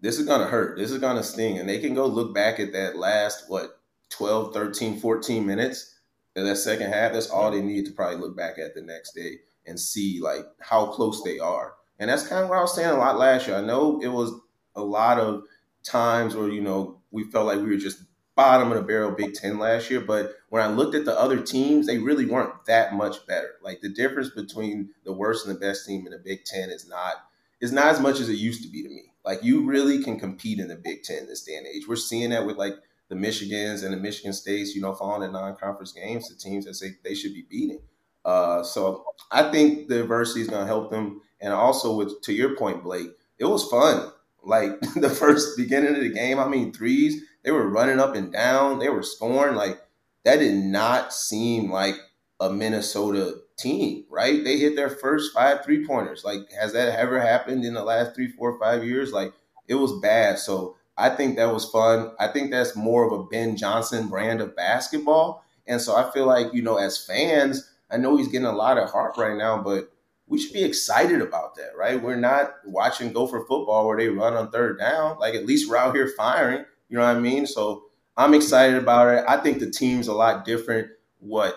this 0.00 0.18
is 0.18 0.26
gonna 0.26 0.46
hurt. 0.46 0.78
This 0.78 0.92
is 0.92 0.98
gonna 0.98 1.24
sting, 1.24 1.58
and 1.58 1.68
they 1.68 1.80
can 1.80 1.94
go 1.94 2.06
look 2.06 2.34
back 2.34 2.60
at 2.60 2.72
that 2.72 2.96
last 2.96 3.44
what 3.48 3.80
12, 4.10 4.54
13, 4.54 5.00
14 5.00 5.44
minutes 5.44 5.96
in 6.36 6.44
that 6.44 6.56
second 6.56 6.92
half. 6.92 7.12
That's 7.12 7.30
all 7.30 7.50
they 7.50 7.62
need 7.62 7.86
to 7.86 7.92
probably 7.92 8.18
look 8.18 8.36
back 8.36 8.58
at 8.58 8.74
the 8.74 8.82
next 8.82 9.12
day 9.14 9.38
and 9.66 9.78
see 9.78 10.20
like 10.22 10.46
how 10.60 10.86
close 10.86 11.22
they 11.24 11.40
are. 11.40 11.74
And 11.98 12.08
that's 12.08 12.28
kind 12.28 12.44
of 12.44 12.48
what 12.48 12.58
I 12.58 12.62
was 12.62 12.74
saying 12.74 12.90
a 12.90 12.96
lot 12.96 13.18
last 13.18 13.48
year. 13.48 13.56
I 13.56 13.60
know 13.60 14.00
it 14.00 14.08
was 14.08 14.32
a 14.76 14.82
lot 14.82 15.18
of 15.18 15.42
times 15.82 16.36
where 16.36 16.48
you 16.48 16.60
know 16.60 17.00
we 17.10 17.24
felt 17.24 17.46
like 17.46 17.58
we 17.58 17.70
were 17.70 17.76
just 17.76 18.02
bottom 18.38 18.70
of 18.70 18.78
the 18.78 18.84
barrel 18.84 19.10
Big 19.10 19.34
Ten 19.34 19.58
last 19.58 19.90
year, 19.90 20.00
but 20.00 20.36
when 20.50 20.62
I 20.62 20.68
looked 20.68 20.94
at 20.94 21.04
the 21.04 21.18
other 21.18 21.40
teams, 21.40 21.88
they 21.88 21.98
really 21.98 22.24
weren't 22.24 22.66
that 22.66 22.94
much 22.94 23.26
better. 23.26 23.56
Like 23.64 23.80
the 23.80 23.88
difference 23.88 24.30
between 24.30 24.90
the 25.04 25.12
worst 25.12 25.44
and 25.44 25.52
the 25.52 25.58
best 25.58 25.84
team 25.84 26.06
in 26.06 26.12
the 26.12 26.18
Big 26.24 26.44
Ten 26.44 26.70
is 26.70 26.88
not 26.88 27.14
is 27.60 27.72
not 27.72 27.86
as 27.86 27.98
much 27.98 28.20
as 28.20 28.28
it 28.28 28.34
used 28.34 28.62
to 28.62 28.68
be 28.68 28.84
to 28.84 28.88
me. 28.88 29.12
Like 29.24 29.42
you 29.42 29.66
really 29.66 30.04
can 30.04 30.20
compete 30.20 30.60
in 30.60 30.68
the 30.68 30.76
Big 30.76 31.02
Ten 31.02 31.26
this 31.26 31.42
day 31.42 31.56
and 31.56 31.66
age. 31.66 31.88
We're 31.88 31.96
seeing 31.96 32.30
that 32.30 32.46
with 32.46 32.56
like 32.56 32.76
the 33.08 33.16
Michigans 33.16 33.82
and 33.82 33.92
the 33.92 33.98
Michigan 33.98 34.32
States, 34.32 34.72
you 34.72 34.82
know, 34.82 34.94
falling 34.94 35.26
in 35.26 35.32
non-conference 35.32 35.90
games 35.90 36.28
to 36.28 36.38
teams 36.38 36.64
that 36.66 36.74
say 36.74 36.92
they 37.02 37.16
should 37.16 37.34
be 37.34 37.44
beating. 37.50 37.80
Uh, 38.24 38.62
so 38.62 39.04
I 39.32 39.50
think 39.50 39.88
the 39.88 40.02
adversity 40.02 40.42
is 40.42 40.48
going 40.48 40.60
to 40.60 40.66
help 40.66 40.92
them. 40.92 41.22
And 41.40 41.52
also, 41.52 41.96
with 41.96 42.22
to 42.22 42.32
your 42.32 42.54
point, 42.54 42.84
Blake, 42.84 43.10
it 43.38 43.46
was 43.46 43.68
fun. 43.68 44.12
Like 44.44 44.78
the 44.94 45.10
first 45.10 45.56
beginning 45.56 45.96
of 45.96 46.00
the 46.00 46.12
game, 46.12 46.38
I 46.38 46.46
mean, 46.46 46.72
threes, 46.72 47.20
they 47.44 47.50
were 47.50 47.68
running 47.68 48.00
up 48.00 48.14
and 48.14 48.32
down, 48.32 48.78
they 48.78 48.88
were 48.88 49.02
scoring. 49.02 49.54
Like 49.54 49.80
that 50.24 50.38
did 50.38 50.62
not 50.64 51.12
seem 51.12 51.70
like 51.70 51.96
a 52.40 52.50
Minnesota 52.50 53.34
team, 53.56 54.04
right? 54.10 54.44
They 54.44 54.56
hit 54.58 54.76
their 54.76 54.90
first 54.90 55.34
five 55.34 55.64
three 55.64 55.86
pointers. 55.86 56.24
Like, 56.24 56.50
has 56.52 56.72
that 56.72 56.98
ever 56.98 57.20
happened 57.20 57.64
in 57.64 57.74
the 57.74 57.82
last 57.82 58.14
three, 58.14 58.28
four, 58.28 58.58
five 58.58 58.84
years? 58.84 59.12
Like, 59.12 59.32
it 59.66 59.74
was 59.74 60.00
bad. 60.00 60.38
So 60.38 60.76
I 60.96 61.10
think 61.10 61.36
that 61.36 61.52
was 61.52 61.68
fun. 61.70 62.12
I 62.18 62.28
think 62.28 62.50
that's 62.50 62.76
more 62.76 63.04
of 63.04 63.12
a 63.12 63.24
Ben 63.24 63.56
Johnson 63.56 64.08
brand 64.08 64.40
of 64.40 64.56
basketball. 64.56 65.44
And 65.66 65.80
so 65.80 65.96
I 65.96 66.10
feel 66.12 66.26
like, 66.26 66.52
you 66.54 66.62
know, 66.62 66.76
as 66.76 67.04
fans, 67.04 67.70
I 67.90 67.96
know 67.98 68.16
he's 68.16 68.28
getting 68.28 68.46
a 68.46 68.52
lot 68.52 68.78
of 68.78 68.90
heart 68.90 69.16
right 69.16 69.36
now, 69.36 69.62
but 69.62 69.92
we 70.26 70.38
should 70.38 70.52
be 70.52 70.64
excited 70.64 71.20
about 71.20 71.56
that, 71.56 71.76
right? 71.76 72.02
We're 72.02 72.16
not 72.16 72.54
watching 72.64 73.12
Gopher 73.12 73.44
football 73.48 73.86
where 73.86 73.96
they 73.96 74.08
run 74.08 74.34
on 74.34 74.50
third 74.50 74.78
down. 74.78 75.18
Like 75.18 75.34
at 75.34 75.46
least 75.46 75.68
we're 75.68 75.76
out 75.76 75.94
here 75.94 76.12
firing. 76.16 76.64
You 76.88 76.98
know 76.98 77.04
what 77.04 77.16
I 77.16 77.20
mean? 77.20 77.46
So 77.46 77.84
I'm 78.16 78.34
excited 78.34 78.76
about 78.76 79.08
it. 79.08 79.24
I 79.28 79.36
think 79.38 79.58
the 79.58 79.70
team's 79.70 80.08
a 80.08 80.12
lot 80.12 80.44
different. 80.44 80.88
What 81.20 81.56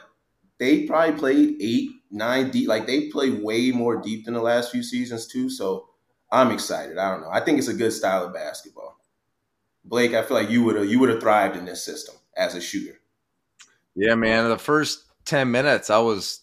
they 0.59 0.85
probably 0.85 1.17
played 1.17 1.55
eight, 1.61 1.89
nine 2.11 2.51
deep. 2.51 2.67
Like 2.67 2.85
they 2.85 3.09
play 3.09 3.31
way 3.31 3.71
more 3.71 4.01
deep 4.01 4.25
than 4.25 4.33
the 4.33 4.41
last 4.41 4.71
few 4.71 4.83
seasons 4.83 5.27
too. 5.27 5.49
So 5.49 5.89
I'm 6.31 6.51
excited. 6.51 6.97
I 6.97 7.11
don't 7.11 7.21
know. 7.21 7.31
I 7.31 7.39
think 7.39 7.57
it's 7.57 7.67
a 7.67 7.73
good 7.73 7.93
style 7.93 8.25
of 8.25 8.33
basketball. 8.33 8.97
Blake, 9.83 10.13
I 10.13 10.21
feel 10.21 10.37
like 10.37 10.49
you 10.49 10.63
would 10.63 10.75
have 10.75 10.85
you 10.85 10.99
would 10.99 11.09
have 11.09 11.19
thrived 11.19 11.57
in 11.57 11.65
this 11.65 11.83
system 11.83 12.15
as 12.37 12.55
a 12.55 12.61
shooter. 12.61 12.99
Yeah, 13.95 14.15
man. 14.15 14.47
The 14.47 14.57
first 14.57 15.05
ten 15.25 15.51
minutes, 15.51 15.89
I 15.89 15.99
was 15.99 16.41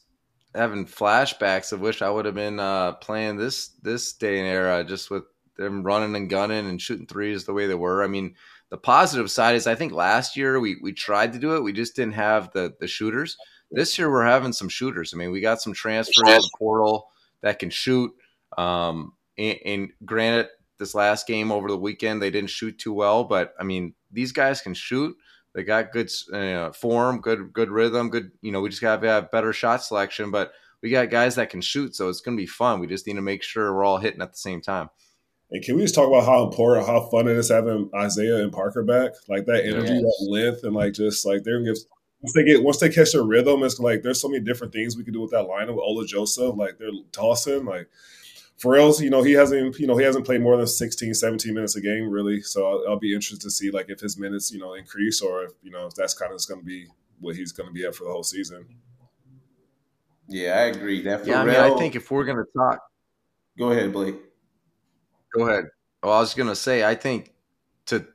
having 0.54 0.86
flashbacks 0.86 1.72
of 1.72 1.80
wish 1.80 2.02
I 2.02 2.10
would 2.10 2.24
have 2.24 2.34
been 2.34 2.58
uh, 2.58 2.92
playing 2.94 3.36
this 3.36 3.68
this 3.82 4.12
day 4.12 4.38
and 4.38 4.48
era, 4.48 4.84
just 4.84 5.10
with 5.10 5.24
them 5.56 5.82
running 5.82 6.16
and 6.16 6.28
gunning 6.28 6.68
and 6.68 6.80
shooting 6.80 7.06
threes 7.06 7.44
the 7.44 7.52
way 7.52 7.66
they 7.66 7.74
were. 7.74 8.02
I 8.02 8.06
mean, 8.06 8.34
the 8.70 8.78
positive 8.78 9.30
side 9.30 9.56
is 9.56 9.66
I 9.66 9.74
think 9.74 9.92
last 9.92 10.36
year 10.36 10.60
we 10.60 10.76
we 10.82 10.92
tried 10.92 11.32
to 11.32 11.38
do 11.38 11.56
it, 11.56 11.62
we 11.62 11.72
just 11.72 11.96
didn't 11.96 12.14
have 12.14 12.52
the 12.52 12.74
the 12.80 12.86
shooters. 12.86 13.36
This 13.70 13.98
year 13.98 14.10
we're 14.10 14.24
having 14.24 14.52
some 14.52 14.68
shooters. 14.68 15.12
I 15.12 15.18
mean, 15.18 15.30
we 15.30 15.40
got 15.40 15.60
some 15.60 15.74
transfers 15.74 16.26
in 16.26 16.36
the 16.36 16.50
portal 16.58 17.08
that 17.42 17.58
can 17.58 17.68
shoot. 17.68 18.10
Um, 18.56 19.12
and, 19.36 19.58
and 19.64 19.90
granted, 20.04 20.48
this 20.78 20.94
last 20.94 21.26
game 21.26 21.52
over 21.52 21.68
the 21.68 21.76
weekend 21.76 22.22
they 22.22 22.30
didn't 22.30 22.50
shoot 22.50 22.78
too 22.78 22.92
well, 22.92 23.24
but 23.24 23.54
I 23.58 23.64
mean, 23.64 23.94
these 24.10 24.32
guys 24.32 24.60
can 24.60 24.74
shoot. 24.74 25.16
They 25.54 25.64
got 25.64 25.92
good 25.92 26.10
uh, 26.32 26.72
form, 26.72 27.20
good 27.20 27.52
good 27.52 27.70
rhythm, 27.70 28.10
good. 28.10 28.30
You 28.42 28.52
know, 28.52 28.60
we 28.60 28.68
just 28.68 28.82
got 28.82 29.00
to 29.00 29.08
have 29.08 29.30
better 29.30 29.52
shot 29.52 29.82
selection, 29.82 30.30
but 30.30 30.52
we 30.82 30.90
got 30.90 31.10
guys 31.10 31.34
that 31.34 31.50
can 31.50 31.60
shoot, 31.60 31.96
so 31.96 32.08
it's 32.08 32.20
going 32.20 32.36
to 32.36 32.40
be 32.40 32.46
fun. 32.46 32.80
We 32.80 32.86
just 32.86 33.06
need 33.06 33.16
to 33.16 33.22
make 33.22 33.42
sure 33.42 33.74
we're 33.74 33.84
all 33.84 33.98
hitting 33.98 34.22
at 34.22 34.30
the 34.30 34.38
same 34.38 34.60
time. 34.60 34.90
And 35.50 35.62
can 35.64 35.76
we 35.76 35.82
just 35.82 35.94
talk 35.94 36.08
about 36.08 36.26
how 36.26 36.44
important, 36.44 36.86
how 36.86 37.08
fun 37.08 37.26
it 37.26 37.36
is 37.36 37.48
having 37.48 37.70
um, 37.70 37.90
Isaiah 37.94 38.42
and 38.42 38.52
Parker 38.52 38.82
back? 38.82 39.12
Like 39.28 39.46
that 39.46 39.64
energy, 39.64 39.94
yes. 39.94 40.02
that 40.02 40.26
length, 40.28 40.64
and 40.64 40.74
like 40.74 40.92
just 40.92 41.24
like 41.24 41.42
they're 41.42 41.58
gonna 41.58 41.72
give 41.72 41.82
once 42.20 42.32
they 42.34 42.44
get 42.44 42.62
once 42.62 42.78
they 42.78 42.90
catch 42.90 43.12
their 43.12 43.22
rhythm, 43.22 43.62
it's 43.62 43.78
like 43.78 44.02
there's 44.02 44.20
so 44.20 44.28
many 44.28 44.44
different 44.44 44.72
things 44.72 44.96
we 44.96 45.04
can 45.04 45.12
do 45.12 45.22
with 45.22 45.30
that 45.30 45.46
lineup 45.46 45.74
with 45.74 45.84
Ola 45.84 46.04
Joseph. 46.04 46.56
Like 46.56 46.78
they're 46.78 46.90
tossing, 47.12 47.64
like 47.64 47.88
Pharrel's, 48.60 49.00
you 49.00 49.08
know, 49.08 49.22
he 49.22 49.32
hasn't, 49.32 49.78
you 49.78 49.86
know, 49.86 49.96
he 49.96 50.04
hasn't 50.04 50.26
played 50.26 50.40
more 50.40 50.56
than 50.56 50.66
16, 50.66 51.14
17 51.14 51.54
minutes 51.54 51.76
a 51.76 51.80
game 51.80 52.10
really. 52.10 52.42
So 52.42 52.66
I'll, 52.66 52.84
I'll 52.90 52.98
be 52.98 53.14
interested 53.14 53.40
to 53.42 53.50
see 53.50 53.70
like 53.70 53.86
if 53.88 54.00
his 54.00 54.18
minutes, 54.18 54.52
you 54.52 54.58
know, 54.58 54.74
increase 54.74 55.22
or 55.22 55.44
if, 55.44 55.52
you 55.62 55.70
know, 55.70 55.86
if 55.86 55.94
that's 55.94 56.14
kind 56.14 56.32
of 56.32 56.46
going 56.48 56.60
to 56.60 56.66
be 56.66 56.88
what 57.20 57.36
he's 57.36 57.52
going 57.52 57.68
to 57.68 57.72
be 57.72 57.84
at 57.84 57.94
for 57.94 58.04
the 58.04 58.10
whole 58.10 58.24
season. 58.24 58.66
Yeah, 60.28 60.58
I 60.58 60.62
agree. 60.64 61.02
That 61.02 61.24
yeah, 61.24 61.40
I 61.40 61.44
mean, 61.44 61.54
I 61.54 61.76
think 61.78 61.94
if 61.94 62.10
we're 62.10 62.24
going 62.24 62.36
to 62.36 62.44
talk, 62.56 62.80
go 63.56 63.70
ahead, 63.70 63.92
Blake. 63.92 64.16
Go 65.34 65.48
ahead. 65.48 65.66
Well, 66.02 66.12
I 66.12 66.20
was 66.20 66.34
going 66.34 66.48
to 66.48 66.56
say, 66.56 66.84
I 66.84 66.94
think 66.94 67.34
to 67.86 68.06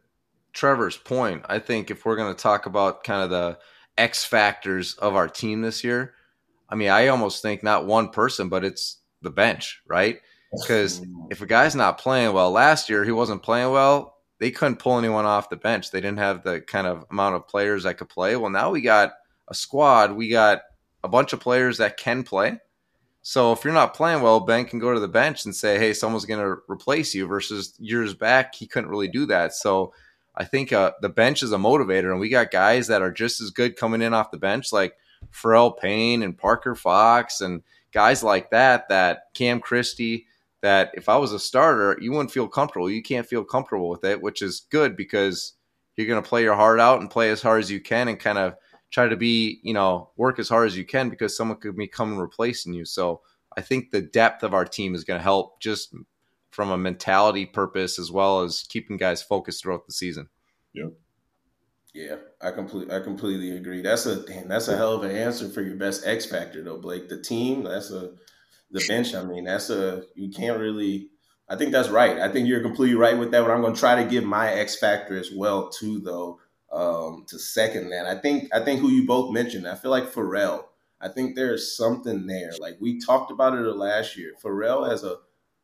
Trevor's 0.54 0.98
point, 0.98 1.44
I 1.48 1.60
think 1.60 1.92
if 1.92 2.06
we're 2.06 2.16
going 2.16 2.34
to 2.34 2.42
talk 2.42 2.66
about 2.66 3.04
kind 3.04 3.24
of 3.24 3.30
the 3.30 3.60
X 3.98 4.26
factors 4.26 4.96
of 4.96 5.16
our 5.16 5.28
team 5.28 5.62
this 5.62 5.84
year, 5.84 6.14
I 6.70 6.76
mean, 6.76 6.90
I 6.90 7.08
almost 7.08 7.42
think 7.42 7.62
not 7.62 7.86
one 7.86 8.10
person, 8.10 8.50
but 8.50 8.64
it's 8.64 9.00
the 9.22 9.30
bench, 9.30 9.82
right? 9.88 10.20
Because 10.52 11.02
if 11.30 11.42
a 11.42 11.46
guy's 11.46 11.76
not 11.76 11.98
playing 11.98 12.34
well, 12.34 12.52
last 12.52 12.90
year 12.90 13.04
he 13.04 13.12
wasn't 13.12 13.44
playing 13.44 13.72
well, 13.72 14.18
they 14.40 14.52
couldn't 14.52 14.80
pull 14.80 14.98
anyone 14.98 15.26
off 15.26 15.50
the 15.50 15.56
bench. 15.56 15.92
They 15.92 16.02
didn't 16.02 16.20
have 16.20 16.44
the 16.44 16.62
kind 16.62 16.86
of 16.86 17.06
amount 17.12 17.36
of 17.36 17.48
players 17.48 17.84
that 17.84 17.98
could 17.98 18.10
play. 18.10 18.36
Well, 18.36 18.50
now 18.50 18.72
we 18.72 18.82
got 18.82 19.14
a 19.48 19.56
squad. 19.56 20.14
We 20.14 20.30
got 20.30 20.62
a 21.04 21.08
bunch 21.08 21.34
of 21.34 21.40
players 21.40 21.78
that 21.78 21.98
can 21.98 22.24
play. 22.24 22.60
So 23.26 23.54
if 23.54 23.64
you're 23.64 23.74
not 23.74 23.94
playing 23.94 24.22
well, 24.22 24.42
Ben 24.42 24.66
can 24.66 24.80
go 24.80 24.94
to 24.94 25.00
the 25.00 25.08
bench 25.08 25.46
and 25.46 25.56
say, 25.56 25.80
"Hey, 25.80 25.94
someone's 25.94 26.26
going 26.26 26.42
to 26.42 26.62
replace 26.70 27.16
you." 27.16 27.26
Versus 27.26 27.74
years 27.80 28.14
back, 28.14 28.54
he 28.54 28.68
couldn't 28.68 28.90
really 28.90 29.08
do 29.08 29.26
that. 29.28 29.54
So 29.54 29.94
I 30.36 30.44
think 30.44 30.74
uh, 30.74 30.92
the 31.02 31.10
bench 31.10 31.42
is 31.42 31.54
a 31.54 31.58
motivator, 31.58 32.12
and 32.12 32.20
we 32.20 32.28
got 32.28 32.52
guys 32.52 32.88
that 32.88 33.02
are 33.02 33.12
just 33.12 33.40
as 33.40 33.50
good 33.50 33.78
coming 33.78 34.02
in 34.02 34.14
off 34.14 34.32
the 34.32 34.38
bench, 34.38 34.74
like 34.74 34.98
Pharrel 35.32 35.78
Payne 35.78 36.22
and 36.22 36.38
Parker 36.38 36.76
Fox, 36.76 37.40
and 37.40 37.64
guys 37.94 38.24
like 38.24 38.52
that, 38.52 38.90
that 38.90 39.34
Cam 39.34 39.62
Christie, 39.62 40.28
that 40.62 40.92
if 40.94 41.08
I 41.08 41.16
was 41.16 41.32
a 41.32 41.40
starter, 41.40 41.98
you 42.02 42.12
wouldn't 42.12 42.32
feel 42.32 42.50
comfortable. 42.50 42.90
You 42.90 43.04
can't 43.04 43.28
feel 43.28 43.46
comfortable 43.46 43.90
with 43.90 44.04
it, 44.04 44.22
which 44.22 44.42
is 44.42 44.66
good 44.70 44.98
because 44.98 45.54
you're 45.96 46.08
going 46.08 46.22
to 46.22 46.28
play 46.28 46.42
your 46.42 46.56
heart 46.56 46.80
out 46.80 47.00
and 47.00 47.10
play 47.10 47.30
as 47.30 47.42
hard 47.42 47.64
as 47.64 47.72
you 47.72 47.80
can 47.80 48.10
and 48.10 48.20
kind 48.20 48.38
of 48.38 48.56
try 48.94 49.08
to 49.08 49.18
be, 49.18 49.60
you 49.64 49.74
know, 49.74 50.12
work 50.18 50.38
as 50.38 50.48
hard 50.48 50.68
as 50.68 50.78
you 50.78 50.86
can 50.86 51.10
because 51.10 51.36
someone 51.36 51.58
could 51.58 51.76
be 51.76 51.88
coming 51.88 52.20
replacing 52.20 52.74
you. 52.74 52.86
So 52.86 53.22
I 53.58 53.62
think 53.62 53.90
the 53.90 54.02
depth 54.02 54.44
of 54.44 54.54
our 54.54 54.66
team 54.66 54.94
is 54.94 55.04
going 55.04 55.20
to 55.20 55.24
help 55.24 55.60
just 55.60 55.96
from 56.52 56.70
a 56.70 56.78
mentality 56.78 57.48
purpose 57.48 57.98
as 57.98 58.12
well 58.12 58.42
as 58.42 58.64
keeping 58.70 58.98
guys 58.98 59.24
focused 59.24 59.64
throughout 59.64 59.88
the 59.88 59.94
season. 59.94 60.30
Yep. 60.74 60.94
Yeah, 61.96 62.16
I 62.42 62.52
completely 62.52 62.96
I 62.96 63.00
completely 63.00 63.56
agree. 63.56 63.82
That's 63.82 64.06
a 64.06 64.26
damn, 64.26 64.48
that's 64.48 64.68
a 64.68 64.78
hell 64.78 64.94
of 64.94 65.04
an 65.04 65.16
answer 65.16 65.50
for 65.50 65.62
your 65.62 65.76
best 65.76 66.08
X 66.08 66.26
factor 66.26 66.64
though, 66.64 66.80
Blake. 66.80 67.08
The 67.10 67.22
team, 67.22 67.64
that's 67.64 67.92
a 67.92 68.14
the 68.72 68.84
bench. 68.88 69.14
I 69.14 69.24
mean, 69.24 69.44
that's 69.44 69.70
a 69.70 70.04
you 70.16 70.30
can't 70.30 70.60
really. 70.60 71.10
I 71.50 71.56
think 71.56 71.72
that's 71.72 71.90
right. 71.90 72.18
I 72.18 72.32
think 72.32 72.48
you're 72.48 72.62
completely 72.62 72.96
right 72.96 73.18
with 73.18 73.30
that. 73.32 73.42
But 73.42 73.52
I'm 73.52 73.62
going 73.62 73.76
to 73.76 73.80
try 73.80 74.02
to 74.02 74.10
give 74.10 74.24
my 74.24 74.52
X 74.52 74.76
factor 74.80 75.18
as 75.18 75.32
well 75.32 75.70
too, 75.70 76.00
though. 76.00 76.40
Um, 76.74 77.26
to 77.28 77.38
second 77.38 77.92
that, 77.92 78.08
I 78.08 78.20
think 78.20 78.50
I 78.54 78.60
think 78.60 78.82
who 78.82 78.90
you 78.90 79.06
both 79.06 79.32
mentioned. 79.32 79.68
I 79.68 79.76
feel 79.76 79.92
like 79.92 80.12
Pharrel. 80.12 80.66
I 81.00 81.10
think 81.10 81.36
there's 81.36 81.76
something 81.78 82.26
there. 82.26 82.52
Like 82.60 82.78
we 82.80 83.00
talked 83.00 83.30
about 83.30 83.54
it 83.58 83.62
last 83.62 84.18
year. 84.18 84.34
Pharrel 84.44 84.90
has 84.90 85.04
a 85.04 85.18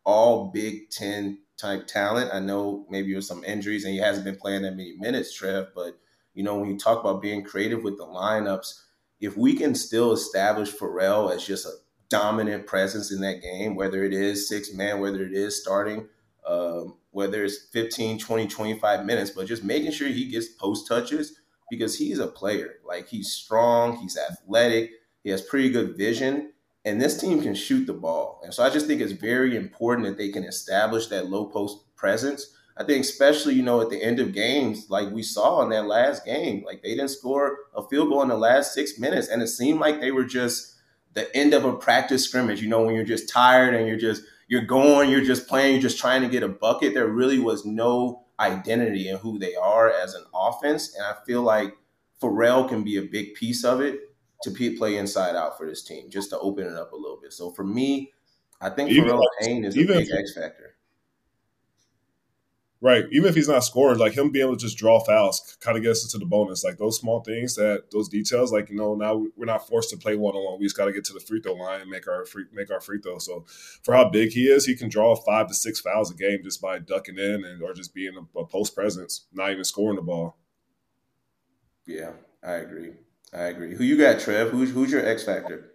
all 0.05 0.51
Big 0.51 0.89
Ten 0.89 1.39
type 1.57 1.87
talent. 1.87 2.31
I 2.33 2.39
know 2.39 2.85
maybe 2.89 3.11
there's 3.11 3.27
some 3.27 3.43
injuries 3.43 3.85
and 3.85 3.93
he 3.93 3.99
hasn't 3.99 4.25
been 4.25 4.37
playing 4.37 4.63
that 4.63 4.75
many 4.75 4.95
minutes, 4.97 5.33
Trev, 5.33 5.67
but 5.73 5.99
you 6.33 6.43
know, 6.43 6.57
when 6.57 6.69
you 6.69 6.77
talk 6.77 6.99
about 6.99 7.21
being 7.21 7.43
creative 7.43 7.83
with 7.83 7.97
the 7.97 8.05
lineups, 8.05 8.81
if 9.19 9.35
we 9.35 9.55
can 9.55 9.75
still 9.75 10.13
establish 10.13 10.73
Pharrel 10.73 11.33
as 11.33 11.45
just 11.45 11.65
a 11.65 11.73
dominant 12.07 12.65
presence 12.65 13.11
in 13.11 13.21
that 13.21 13.41
game, 13.41 13.75
whether 13.75 14.03
it 14.03 14.13
is 14.13 14.47
six 14.47 14.73
man, 14.73 14.99
whether 14.99 15.23
it 15.23 15.33
is 15.33 15.59
starting, 15.59 16.07
um, 16.47 16.95
whether 17.11 17.43
it's 17.43 17.67
15, 17.71 18.19
20, 18.19 18.47
25 18.47 19.05
minutes, 19.05 19.31
but 19.31 19.47
just 19.47 19.63
making 19.63 19.91
sure 19.91 20.07
he 20.07 20.29
gets 20.29 20.47
post 20.47 20.87
touches 20.87 21.39
because 21.69 21.97
he's 21.97 22.19
a 22.19 22.27
player. 22.27 22.75
Like 22.85 23.07
he's 23.07 23.31
strong, 23.31 23.97
he's 23.97 24.17
athletic, 24.17 24.91
he 25.23 25.29
has 25.29 25.41
pretty 25.41 25.69
good 25.69 25.97
vision, 25.97 26.53
and 26.85 27.01
this 27.01 27.19
team 27.19 27.41
can 27.41 27.55
shoot 27.55 27.85
the 27.85 27.93
ball. 27.93 28.41
And 28.43 28.53
so 28.53 28.63
I 28.63 28.69
just 28.69 28.87
think 28.87 29.01
it's 29.01 29.11
very 29.11 29.55
important 29.55 30.07
that 30.07 30.17
they 30.17 30.29
can 30.29 30.43
establish 30.43 31.07
that 31.07 31.29
low 31.29 31.45
post 31.45 31.95
presence 31.95 32.55
I 32.79 32.85
think 32.85 33.03
especially, 33.03 33.55
you 33.55 33.61
know, 33.61 33.81
at 33.81 33.89
the 33.89 34.01
end 34.01 34.21
of 34.21 34.31
games, 34.31 34.89
like 34.89 35.11
we 35.11 35.21
saw 35.21 35.61
in 35.63 35.69
that 35.71 35.85
last 35.85 36.23
game, 36.23 36.63
like 36.65 36.81
they 36.81 36.95
didn't 36.95 37.09
score 37.09 37.57
a 37.75 37.83
field 37.83 38.07
goal 38.07 38.21
in 38.21 38.29
the 38.29 38.37
last 38.37 38.73
six 38.73 38.97
minutes. 38.97 39.27
And 39.27 39.41
it 39.41 39.47
seemed 39.47 39.81
like 39.81 39.99
they 39.99 40.11
were 40.11 40.23
just 40.23 40.75
the 41.13 41.35
end 41.35 41.53
of 41.53 41.65
a 41.65 41.75
practice 41.75 42.23
scrimmage, 42.23 42.61
you 42.61 42.69
know, 42.69 42.81
when 42.81 42.95
you're 42.95 43.03
just 43.03 43.27
tired 43.27 43.73
and 43.75 43.85
you're 43.85 43.97
just 43.97 44.23
you're 44.49 44.65
going, 44.65 45.09
you're 45.09 45.23
just 45.23 45.47
playing, 45.47 45.73
you're 45.73 45.81
just 45.81 45.99
trying 45.99 46.23
to 46.23 46.27
get 46.27 46.43
a 46.43 46.49
bucket. 46.49 46.95
There 46.95 47.07
really 47.07 47.39
was 47.39 47.65
no 47.65 48.25
identity 48.39 49.07
in 49.07 49.17
who 49.17 49.37
they 49.37 49.55
are 49.55 49.89
as 49.89 50.15
an 50.15 50.25
offense. 50.33 50.95
And 50.95 51.05
I 51.05 51.13
feel 51.25 51.43
like 51.43 51.77
Pharrel 52.21 52.67
can 52.67 52.83
be 52.83 52.97
a 52.97 53.03
big 53.03 53.35
piece 53.35 53.63
of 53.63 53.79
it 53.79 53.99
to 54.43 54.51
play 54.77 54.97
inside 54.97 55.35
out 55.35 55.57
for 55.57 55.67
this 55.67 55.83
team, 55.83 56.09
just 56.09 56.31
to 56.31 56.39
open 56.39 56.65
it 56.65 56.73
up 56.73 56.93
a 56.93 56.95
little 56.95 57.19
bit. 57.21 57.31
So 57.31 57.51
for 57.51 57.63
me, 57.63 58.11
I 58.59 58.69
think 58.71 58.89
even 58.89 59.11
Pharrel 59.11 59.23
Payne 59.39 59.65
is 59.65 59.77
a 59.77 59.85
big 59.85 60.07
X 60.11 60.33
factor. 60.33 60.75
Right. 62.81 63.05
Even 63.11 63.27
if 63.27 63.35
he's 63.35 63.49
not 63.49 63.65
scoring, 63.65 63.99
like 63.99 64.13
him 64.13 64.29
being 64.29 64.45
able 64.45 64.55
to 64.55 64.61
just 64.61 64.77
draw 64.77 65.01
fouls 65.03 65.57
kind 65.59 65.75
of 65.77 65.83
gets 65.83 66.05
us 66.05 66.11
to 66.13 66.17
the 66.17 66.25
bonus. 66.25 66.63
Like 66.63 66.77
those 66.77 66.97
small 66.97 67.19
things, 67.21 67.55
that 67.55 67.91
those 67.91 68.07
details, 68.07 68.53
like 68.53 68.69
you 68.69 68.77
know, 68.77 68.95
now 68.95 69.25
we're 69.35 69.45
not 69.45 69.67
forced 69.67 69.89
to 69.89 69.97
play 69.97 70.15
one 70.15 70.33
on 70.33 70.45
one. 70.45 70.59
We 70.59 70.65
just 70.65 70.77
got 70.77 70.85
to 70.85 70.93
get 70.93 71.03
to 71.05 71.13
the 71.13 71.19
free 71.19 71.41
throw 71.41 71.55
line 71.55 71.81
and 71.81 71.89
make 71.89 72.07
our 72.07 72.25
free 72.25 72.45
make 72.53 72.71
our 72.71 72.79
free 72.79 72.99
throw. 73.01 73.17
So 73.17 73.43
for 73.83 73.93
how 73.93 74.09
big 74.09 74.31
he 74.31 74.45
is, 74.45 74.65
he 74.65 74.77
can 74.77 74.87
draw 74.87 75.13
five 75.13 75.47
to 75.47 75.53
six 75.53 75.81
fouls 75.81 76.09
a 76.09 76.15
game 76.15 76.39
just 76.41 76.61
by 76.61 76.79
ducking 76.79 77.17
in 77.17 77.43
and 77.43 77.61
or 77.61 77.73
just 77.73 77.93
being 77.93 78.13
a, 78.15 78.39
a 78.39 78.45
post 78.45 78.73
presence, 78.75 79.25
not 79.33 79.51
even 79.51 79.65
scoring 79.65 79.97
the 79.97 80.01
ball. 80.01 80.37
Yeah, 81.85 82.11
I 82.41 82.53
agree. 82.53 82.93
I 83.33 83.43
agree. 83.43 83.75
Who 83.75 83.83
you 83.83 83.97
got, 83.97 84.21
Trev? 84.21 84.51
Who's 84.51 84.71
who's 84.71 84.89
your 84.89 85.05
X 85.05 85.23
factor? 85.25 85.68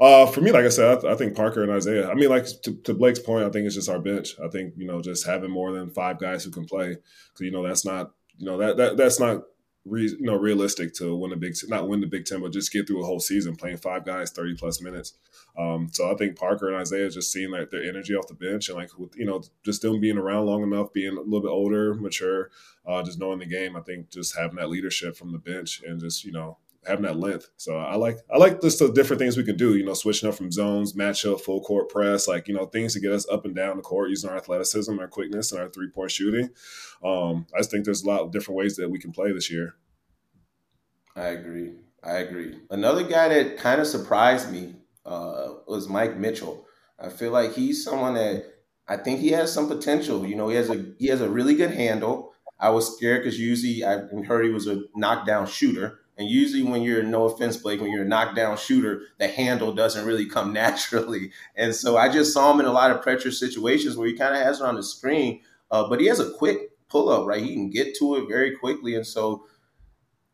Uh, 0.00 0.26
for 0.26 0.40
me, 0.40 0.50
like 0.50 0.64
I 0.64 0.70
said, 0.70 1.04
I, 1.04 1.12
I, 1.12 1.14
think 1.14 1.36
Parker 1.36 1.62
and 1.62 1.70
Isaiah. 1.70 2.10
I 2.10 2.14
mean, 2.14 2.28
like 2.28 2.46
to, 2.62 2.74
to, 2.82 2.94
Blake's 2.94 3.20
point, 3.20 3.44
I 3.44 3.50
think 3.50 3.66
it's 3.66 3.76
just 3.76 3.88
our 3.88 4.00
bench. 4.00 4.34
I 4.44 4.48
think 4.48 4.74
you 4.76 4.86
know 4.86 5.00
just 5.00 5.26
having 5.26 5.50
more 5.50 5.72
than 5.72 5.90
five 5.90 6.18
guys 6.18 6.44
who 6.44 6.50
can 6.50 6.64
play 6.64 6.88
because 6.88 7.40
you 7.40 7.52
know 7.52 7.66
that's 7.66 7.84
not 7.84 8.10
you 8.36 8.46
know 8.46 8.58
that, 8.58 8.76
that 8.76 8.96
that's 8.96 9.20
not 9.20 9.42
re, 9.84 10.02
you 10.02 10.26
know 10.26 10.36
realistic 10.36 10.94
to 10.94 11.14
win 11.14 11.30
the 11.30 11.36
big 11.36 11.54
not 11.68 11.88
win 11.88 12.00
the 12.00 12.06
Big 12.06 12.24
Ten, 12.24 12.40
but 12.40 12.52
just 12.52 12.72
get 12.72 12.86
through 12.86 13.02
a 13.02 13.06
whole 13.06 13.20
season 13.20 13.56
playing 13.56 13.76
five 13.76 14.04
guys 14.04 14.30
thirty 14.30 14.54
plus 14.54 14.80
minutes. 14.80 15.14
Um, 15.56 15.88
so 15.92 16.10
I 16.10 16.16
think 16.16 16.36
Parker 16.36 16.68
and 16.68 16.76
Isaiah 16.76 17.08
just 17.10 17.32
seeing 17.32 17.50
like 17.50 17.70
their 17.70 17.84
energy 17.84 18.14
off 18.14 18.26
the 18.26 18.34
bench 18.34 18.68
and 18.68 18.76
like 18.76 18.96
with, 18.98 19.16
you 19.16 19.24
know 19.24 19.42
just 19.64 19.82
them 19.82 20.00
being 20.00 20.18
around 20.18 20.46
long 20.46 20.62
enough, 20.62 20.92
being 20.92 21.16
a 21.16 21.20
little 21.20 21.40
bit 21.40 21.48
older, 21.48 21.94
mature, 21.94 22.50
uh, 22.86 23.02
just 23.02 23.18
knowing 23.18 23.38
the 23.38 23.46
game. 23.46 23.76
I 23.76 23.80
think 23.80 24.10
just 24.10 24.36
having 24.36 24.56
that 24.56 24.70
leadership 24.70 25.16
from 25.16 25.32
the 25.32 25.38
bench 25.38 25.82
and 25.86 26.00
just 26.00 26.24
you 26.24 26.32
know 26.32 26.58
having 26.86 27.04
that 27.04 27.16
length. 27.16 27.50
So 27.56 27.76
I 27.76 27.96
like 27.96 28.18
I 28.32 28.38
like 28.38 28.60
the 28.60 28.92
different 28.94 29.20
things 29.20 29.36
we 29.36 29.44
can 29.44 29.56
do. 29.56 29.76
You 29.76 29.84
know, 29.84 29.94
switching 29.94 30.28
up 30.28 30.34
from 30.34 30.52
zones, 30.52 30.94
matchup, 30.94 31.40
full 31.40 31.60
court 31.60 31.88
press, 31.88 32.28
like 32.28 32.48
you 32.48 32.54
know 32.54 32.66
things 32.66 32.94
to 32.94 33.00
get 33.00 33.12
us 33.12 33.28
up 33.28 33.44
and 33.44 33.54
down 33.54 33.76
the 33.76 33.82
court 33.82 34.10
using 34.10 34.30
our 34.30 34.36
athleticism, 34.36 34.98
our 34.98 35.08
quickness, 35.08 35.52
and 35.52 35.60
our 35.60 35.68
three 35.68 35.90
point 35.90 36.10
shooting. 36.10 36.50
Um, 37.02 37.46
I 37.54 37.58
just 37.58 37.70
think 37.70 37.84
there's 37.84 38.02
a 38.02 38.08
lot 38.08 38.20
of 38.20 38.32
different 38.32 38.58
ways 38.58 38.76
that 38.76 38.90
we 38.90 38.98
can 38.98 39.12
play 39.12 39.32
this 39.32 39.50
year. 39.50 39.74
I 41.16 41.28
agree. 41.28 41.72
I 42.02 42.16
agree. 42.18 42.58
Another 42.70 43.04
guy 43.04 43.28
that 43.28 43.56
kind 43.56 43.80
of 43.80 43.86
surprised 43.86 44.52
me 44.52 44.74
uh, 45.06 45.54
was 45.66 45.88
Mike 45.88 46.18
Mitchell. 46.18 46.66
I 46.98 47.08
feel 47.08 47.32
like 47.32 47.54
he's 47.54 47.84
someone 47.84 48.14
that 48.14 48.44
I 48.86 48.96
think 48.96 49.20
he 49.20 49.30
has 49.30 49.52
some 49.52 49.68
potential. 49.68 50.26
You 50.26 50.36
know, 50.36 50.48
he 50.48 50.56
has 50.56 50.70
a 50.70 50.84
he 50.98 51.08
has 51.08 51.20
a 51.20 51.28
really 51.28 51.54
good 51.54 51.70
handle. 51.70 52.32
I 52.58 52.70
was 52.70 52.96
scared 52.96 53.22
because 53.22 53.38
usually 53.38 53.84
I 53.84 53.98
heard 54.26 54.44
he 54.44 54.50
was 54.50 54.66
a 54.66 54.82
knockdown 54.94 55.46
shooter. 55.46 56.00
And 56.16 56.28
usually, 56.28 56.62
when 56.62 56.82
you're 56.82 57.02
no 57.02 57.24
offense, 57.24 57.56
Blake, 57.56 57.80
when 57.80 57.90
you're 57.90 58.04
a 58.04 58.08
knockdown 58.08 58.56
shooter, 58.56 59.02
the 59.18 59.26
handle 59.26 59.72
doesn't 59.72 60.06
really 60.06 60.26
come 60.26 60.52
naturally. 60.52 61.32
And 61.56 61.74
so 61.74 61.96
I 61.96 62.08
just 62.08 62.32
saw 62.32 62.52
him 62.52 62.60
in 62.60 62.66
a 62.66 62.72
lot 62.72 62.90
of 62.90 63.02
pressure 63.02 63.32
situations 63.32 63.96
where 63.96 64.06
he 64.06 64.14
kind 64.14 64.34
of 64.34 64.42
has 64.42 64.60
it 64.60 64.64
on 64.64 64.76
the 64.76 64.82
screen, 64.82 65.40
uh, 65.70 65.88
but 65.88 66.00
he 66.00 66.06
has 66.06 66.20
a 66.20 66.30
quick 66.30 66.70
pull 66.88 67.08
up, 67.08 67.26
right? 67.26 67.42
He 67.42 67.54
can 67.54 67.70
get 67.70 67.96
to 67.98 68.16
it 68.16 68.28
very 68.28 68.56
quickly. 68.56 68.94
And 68.94 69.06
so 69.06 69.46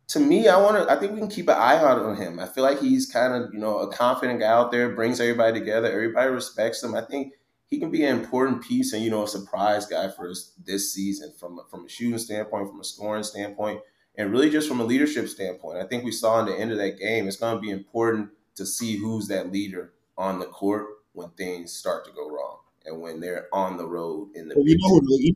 to 0.08 0.20
me, 0.20 0.48
I 0.48 0.60
want 0.60 0.76
to. 0.76 0.92
I 0.92 0.98
think 0.98 1.12
we 1.12 1.18
can 1.18 1.28
keep 1.28 1.48
an 1.48 1.54
eye 1.54 1.76
out 1.76 2.02
on 2.02 2.16
him. 2.16 2.40
I 2.40 2.46
feel 2.46 2.64
like 2.64 2.80
he's 2.80 3.06
kind 3.06 3.32
of 3.32 3.54
you 3.54 3.60
know 3.60 3.78
a 3.78 3.92
confident 3.92 4.40
guy 4.40 4.48
out 4.48 4.72
there, 4.72 4.90
brings 4.90 5.20
everybody 5.20 5.58
together. 5.58 5.90
Everybody 5.90 6.30
respects 6.30 6.82
him. 6.82 6.94
I 6.94 7.02
think 7.02 7.34
he 7.66 7.78
can 7.78 7.92
be 7.92 8.04
an 8.04 8.18
important 8.18 8.62
piece 8.62 8.92
and 8.92 9.04
you 9.04 9.10
know 9.10 9.22
a 9.22 9.28
surprise 9.28 9.86
guy 9.86 10.10
for 10.10 10.28
us 10.28 10.52
this 10.64 10.92
season 10.92 11.32
from 11.38 11.60
from 11.70 11.86
a 11.86 11.88
shooting 11.88 12.18
standpoint, 12.18 12.68
from 12.68 12.80
a 12.80 12.84
scoring 12.84 13.22
standpoint 13.22 13.80
and 14.20 14.30
really 14.30 14.50
just 14.50 14.68
from 14.68 14.80
a 14.80 14.84
leadership 14.84 15.28
standpoint. 15.28 15.78
I 15.78 15.84
think 15.84 16.04
we 16.04 16.12
saw 16.12 16.40
in 16.40 16.46
the 16.46 16.58
end 16.58 16.72
of 16.72 16.78
that 16.78 16.98
game, 16.98 17.26
it's 17.26 17.38
going 17.38 17.54
to 17.54 17.60
be 17.60 17.70
important 17.70 18.28
to 18.56 18.66
see 18.66 18.96
who's 18.96 19.28
that 19.28 19.50
leader 19.50 19.94
on 20.18 20.38
the 20.38 20.44
court 20.44 20.88
when 21.14 21.30
things 21.30 21.72
start 21.72 22.04
to 22.04 22.12
go 22.12 22.28
wrong 22.28 22.58
and 22.84 23.00
when 23.00 23.20
they're 23.20 23.48
on 23.50 23.78
the 23.78 23.86
road 23.86 24.28
in 24.34 24.48
the. 24.48 24.54
Well, 24.54 24.66
you 24.66 24.76
know 24.76 24.88
who 24.88 25.00
the 25.00 25.14
leader 25.14 25.34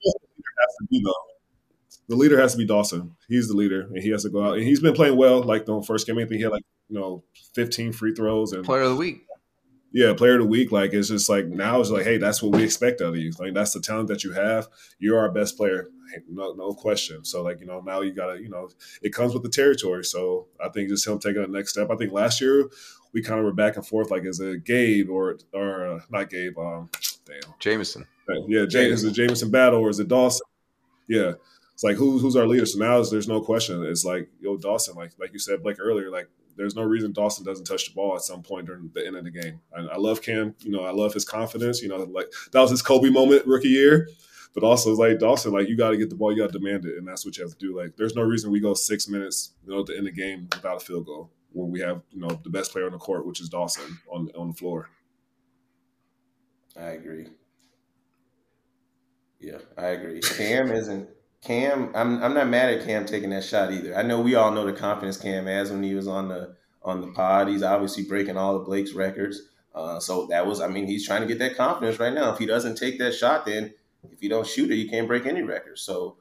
has 0.61 0.76
to 0.81 0.87
be 0.91 1.03
though. 1.03 1.12
The 2.09 2.17
leader 2.17 2.38
has 2.38 2.53
to 2.53 2.59
be 2.59 2.67
Dawson. 2.67 3.17
He's 3.26 3.49
the 3.49 3.57
leader, 3.57 3.83
and 3.83 4.03
he 4.03 4.11
has 4.11 4.25
to 4.25 4.29
go 4.29 4.45
out. 4.45 4.59
And 4.59 4.64
he's 4.64 4.81
been 4.81 4.93
playing 4.93 5.17
well. 5.17 5.43
Like 5.43 5.64
the 5.64 5.81
first 5.81 6.07
game, 6.07 6.19
I 6.19 6.26
think 6.26 6.33
he 6.33 6.43
had 6.43 6.53
like 6.53 6.64
you 6.91 7.00
know 7.00 7.25
15 7.55 7.95
free 7.95 8.14
throws 8.14 8.53
and 8.53 8.67
player 8.67 8.83
of 8.83 8.91
the 8.91 8.97
week 8.97 9.25
yeah, 9.95 10.12
player 10.12 10.35
of 10.35 10.41
the 10.41 10.47
week. 10.47 10.73
Like 10.73 10.93
it's 10.93 11.09
just 11.09 11.29
like 11.29 11.47
now 11.47 11.81
it's 11.81 11.88
like, 11.88 12.03
hey, 12.03 12.19
that's 12.19 12.43
what 12.43 12.53
we 12.53 12.64
expect 12.64 13.00
out 13.00 13.11
of 13.11 13.17
you. 13.17 13.33
Like 13.38 13.55
that's 13.55 13.73
the 13.73 13.81
talent 13.81 14.09
that 14.09 14.25
you 14.25 14.33
have. 14.33 14.67
You're 14.99 15.21
our 15.21 15.31
best 15.31 15.57
player, 15.57 15.88
no, 16.29 16.53
no 16.53 16.75
question. 16.75 17.25
So 17.25 17.43
like 17.43 17.61
you 17.61 17.67
know 17.67 17.81
now 17.81 18.01
you 18.01 18.13
gotta 18.13 18.41
you 18.41 18.49
know 18.49 18.69
it 19.03 19.13
comes 19.13 19.35
with 19.35 19.43
the 19.43 19.49
territory. 19.49 20.05
So 20.05 20.47
I 20.63 20.69
think 20.69 20.89
just 20.89 21.07
him 21.07 21.19
taking 21.19 21.43
the 21.43 21.49
next 21.49 21.71
step. 21.71 21.91
I 21.91 21.97
think 21.97 22.13
last 22.13 22.41
year 22.41 22.69
we 23.13 23.23
kind 23.23 23.39
of 23.39 23.45
were 23.45 23.53
back 23.53 23.77
and 23.77 23.87
forth 23.87 24.11
like 24.11 24.25
is 24.25 24.41
it 24.41 24.65
Gabe 24.65 25.11
or 25.11 25.39
or 25.53 25.87
uh, 25.87 26.01
not 26.11 26.31
Gabe? 26.31 26.59
Um, 26.59 26.90
damn, 27.25 27.55
Jamison. 27.59 28.07
Yeah, 28.49 28.64
James 28.67 29.05
is 29.05 29.05
it 29.05 29.12
Jamison 29.12 29.51
battle 29.51 29.81
or 29.81 29.90
is 29.90 30.01
it 30.01 30.09
Dawson? 30.09 30.47
Yeah. 31.09 31.33
It's 31.75 31.83
like 31.83 31.97
who's 31.97 32.23
who's 32.23 32.37
our 32.37 32.47
leader? 32.47 32.67
So 32.67 32.79
now 32.79 33.03
there's 33.03 33.29
no 33.29 33.40
question. 33.40 33.85
It's 33.85 34.05
like 34.05 34.29
yo 34.40 34.57
Dawson, 34.57 34.95
like 34.95 35.12
like 35.19 35.33
you 35.33 35.40
said 35.40 35.62
Blake 35.62 35.79
earlier, 35.81 36.11
like 36.11 36.29
there's 36.57 36.77
no 36.77 36.83
reason 36.83 37.12
Dawson 37.12 37.45
doesn't 37.45 37.64
touch 37.64 37.88
the 37.88 37.95
ball 37.95 38.14
at 38.14 38.23
some 38.23 38.43
point 38.43 38.67
during 38.67 38.90
the 38.95 39.05
end 39.05 39.17
of 39.17 39.25
the 39.25 39.31
game. 39.31 39.61
I, 39.77 39.81
I 39.81 39.97
love 39.97 40.23
Cam. 40.23 40.55
You 40.61 40.71
know, 40.71 40.85
I 40.85 40.93
love 40.93 41.12
his 41.12 41.25
confidence. 41.25 41.83
You 41.83 41.88
know, 41.88 41.97
like 41.97 42.33
that 42.53 42.61
was 42.61 42.71
his 42.71 42.81
Kobe 42.83 43.11
moment 43.11 43.45
rookie 43.47 43.69
year. 43.69 44.09
But 44.55 44.62
also, 44.62 44.95
like 44.95 45.19
Dawson, 45.19 45.53
like 45.53 45.69
you 45.69 45.77
got 45.77 45.90
to 45.90 45.97
get 45.97 46.11
the 46.11 46.17
ball, 46.17 46.33
you 46.33 46.38
got 46.38 46.53
to 46.53 46.59
demand 46.59 46.85
it, 46.85 46.97
and 46.97 47.07
that's 47.07 47.25
what 47.25 47.37
you 47.37 47.43
have 47.43 47.53
to 47.53 47.59
do. 47.59 47.77
Like, 47.77 47.97
there's 47.97 48.14
no 48.14 48.23
reason 48.23 48.53
we 48.53 48.61
go 48.61 48.73
six 48.73 49.09
minutes, 49.09 49.53
you 49.67 49.73
know, 49.73 49.83
the 49.83 49.97
end 49.97 50.07
of 50.07 50.14
the 50.14 50.23
game 50.23 50.49
without 50.53 50.77
a 50.77 50.81
field 50.81 51.07
goal 51.07 51.31
when 51.53 51.71
we 51.71 51.81
have, 51.81 52.03
you 52.12 52.21
know, 52.21 52.40
the 52.45 52.51
best 52.51 52.73
player 52.73 52.87
on 52.87 52.93
the 52.93 52.99
court, 52.99 53.27
which 53.27 53.40
is 53.40 53.49
Dawson 53.49 53.99
on 54.11 54.31
on 54.37 54.49
the 54.49 54.55
floor. 54.55 54.90
I 56.77 56.90
agree. 56.90 57.27
Yeah, 59.40 59.59
I 59.77 59.87
agree. 59.88 60.21
Cam 60.21 60.71
isn't 60.71 61.09
Cam, 61.43 61.90
I'm 61.95 62.23
I'm 62.23 62.33
not 62.33 62.49
mad 62.49 62.73
at 62.73 62.87
Cam 62.87 63.05
taking 63.05 63.31
that 63.31 63.45
shot 63.45 63.73
either. 63.73 63.97
I 63.97 64.03
know 64.03 64.21
we 64.21 64.35
all 64.35 64.51
know 64.51 64.64
the 64.64 64.73
confidence 64.73 65.19
Cam 65.19 65.47
has 65.47 65.71
when 65.71 65.83
he 65.83 65.95
was 65.95 66.09
on 66.09 66.29
the 66.29 66.57
on 66.83 67.01
the 67.01 67.09
pod. 67.09 67.49
He's 67.49 67.62
obviously 67.62 68.05
breaking 68.05 68.37
all 68.37 68.57
of 68.57 68.67
Blake's 68.67 68.93
records. 68.93 69.43
Uh, 69.75 69.99
so 69.99 70.27
that 70.27 70.47
was, 70.47 70.61
I 70.61 70.69
mean, 70.69 70.87
he's 70.87 71.05
trying 71.05 71.23
to 71.23 71.27
get 71.27 71.38
that 71.40 71.57
confidence 71.57 71.99
right 71.99 72.12
now. 72.12 72.33
If 72.33 72.38
he 72.38 72.47
doesn't 72.47 72.77
take 72.77 72.99
that 73.01 73.12
shot, 73.12 73.45
then 73.45 73.75
if 74.12 74.23
you 74.23 74.29
don't 74.29 74.47
shoot 74.47 74.71
it, 74.71 74.77
you 74.77 74.88
can't 74.88 75.09
break 75.09 75.27
any 75.27 75.43
records. 75.43 75.83
So 75.83 76.17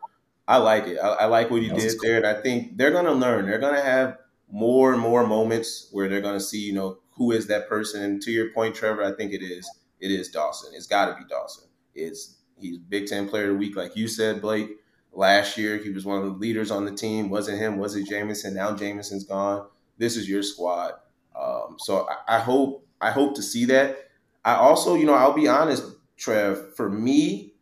I 0.47 0.57
like 0.57 0.87
it. 0.87 0.97
I, 0.97 1.07
I 1.09 1.25
like 1.25 1.49
what 1.49 1.61
he 1.61 1.69
did 1.69 1.91
cool. 1.91 1.99
there, 2.01 2.17
and 2.17 2.25
I 2.25 2.41
think 2.41 2.77
they're 2.77 2.91
going 2.91 3.05
to 3.05 3.13
learn. 3.13 3.45
They're 3.45 3.59
going 3.59 3.75
to 3.75 3.81
have 3.81 4.17
more 4.51 4.93
and 4.93 5.01
more 5.01 5.25
moments 5.25 5.89
where 5.91 6.09
they're 6.09 6.21
going 6.21 6.37
to 6.37 6.43
see, 6.43 6.59
you 6.59 6.73
know, 6.73 6.97
who 7.11 7.31
is 7.31 7.47
that 7.47 7.69
person. 7.69 8.03
And 8.03 8.21
to 8.21 8.31
your 8.31 8.51
point, 8.51 8.75
Trevor, 8.75 9.03
I 9.03 9.13
think 9.15 9.33
it 9.33 9.41
is 9.41 9.69
it 9.99 10.11
is 10.11 10.29
Dawson. 10.29 10.73
It's 10.75 10.87
got 10.87 11.05
to 11.05 11.15
be 11.15 11.27
Dawson. 11.29 11.69
It's 11.95 12.37
he's 12.59 12.77
Big 12.77 13.07
Ten 13.07 13.27
Player 13.27 13.45
of 13.45 13.49
the 13.51 13.55
Week, 13.55 13.75
like 13.75 13.95
you 13.95 14.07
said, 14.07 14.41
Blake. 14.41 14.69
Last 15.15 15.57
year, 15.57 15.77
he 15.77 15.91
was 15.91 16.05
one 16.05 16.17
of 16.17 16.23
the 16.25 16.31
leaders 16.31 16.71
on 16.71 16.85
the 16.85 16.91
team. 16.91 17.29
Wasn't 17.29 17.59
him? 17.59 17.77
Was 17.77 17.95
it 17.95 18.07
Jamison? 18.07 18.55
Now 18.55 18.73
Jamison's 18.73 19.25
gone. 19.25 19.67
This 19.97 20.17
is 20.17 20.27
your 20.27 20.41
squad. 20.41 20.93
Um, 21.39 21.75
so 21.77 22.07
I, 22.09 22.37
I 22.37 22.39
hope 22.39 22.85
I 22.99 23.11
hope 23.11 23.35
to 23.35 23.41
see 23.41 23.65
that. 23.65 24.09
I 24.43 24.55
also, 24.55 24.95
you 24.95 25.05
know, 25.05 25.13
I'll 25.13 25.33
be 25.33 25.47
honest, 25.47 25.83
Trev. 26.17 26.75
For 26.75 26.89
me, 26.89 27.52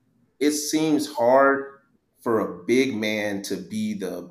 it 0.42 0.52
seems 0.52 1.08
hard 1.14 1.66
for 2.20 2.40
a 2.40 2.66
big 2.66 2.96
man 2.96 3.42
to 3.44 3.56
be 3.56 3.94
the 3.94 4.30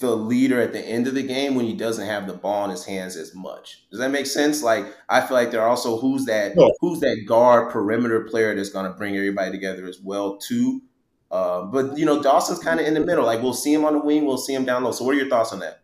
the 0.00 0.14
leader 0.16 0.60
at 0.60 0.72
the 0.72 0.80
end 0.80 1.06
of 1.06 1.14
the 1.14 1.22
game 1.22 1.54
when 1.54 1.64
he 1.64 1.74
doesn't 1.74 2.06
have 2.06 2.26
the 2.26 2.32
ball 2.32 2.64
in 2.64 2.70
his 2.70 2.84
hands 2.84 3.16
as 3.16 3.34
much. 3.36 3.86
Does 3.90 4.00
that 4.00 4.10
make 4.10 4.26
sense? 4.26 4.62
Like 4.62 4.86
I 5.08 5.20
feel 5.20 5.36
like 5.36 5.52
there 5.52 5.62
are 5.62 5.68
also 5.68 5.98
who's 5.98 6.24
that 6.24 6.56
no. 6.56 6.72
who's 6.80 7.00
that 7.00 7.24
guard 7.26 7.70
perimeter 7.70 8.22
player 8.22 8.54
that's 8.54 8.70
going 8.70 8.90
to 8.90 8.98
bring 8.98 9.16
everybody 9.16 9.52
together 9.52 9.86
as 9.86 10.00
well 10.02 10.38
too. 10.38 10.82
Uh, 11.30 11.62
but 11.66 11.96
you 11.96 12.04
know, 12.04 12.20
Dawson's 12.20 12.58
kind 12.58 12.80
of 12.80 12.86
in 12.86 12.94
the 12.94 13.00
middle. 13.00 13.24
Like 13.24 13.42
we'll 13.42 13.54
see 13.54 13.72
him 13.72 13.84
on 13.84 13.94
the 13.94 14.00
wing, 14.00 14.26
we'll 14.26 14.38
see 14.38 14.54
him 14.54 14.64
down 14.64 14.82
low. 14.82 14.92
So, 14.92 15.04
what 15.04 15.14
are 15.14 15.18
your 15.18 15.28
thoughts 15.28 15.52
on 15.52 15.60
that? 15.60 15.81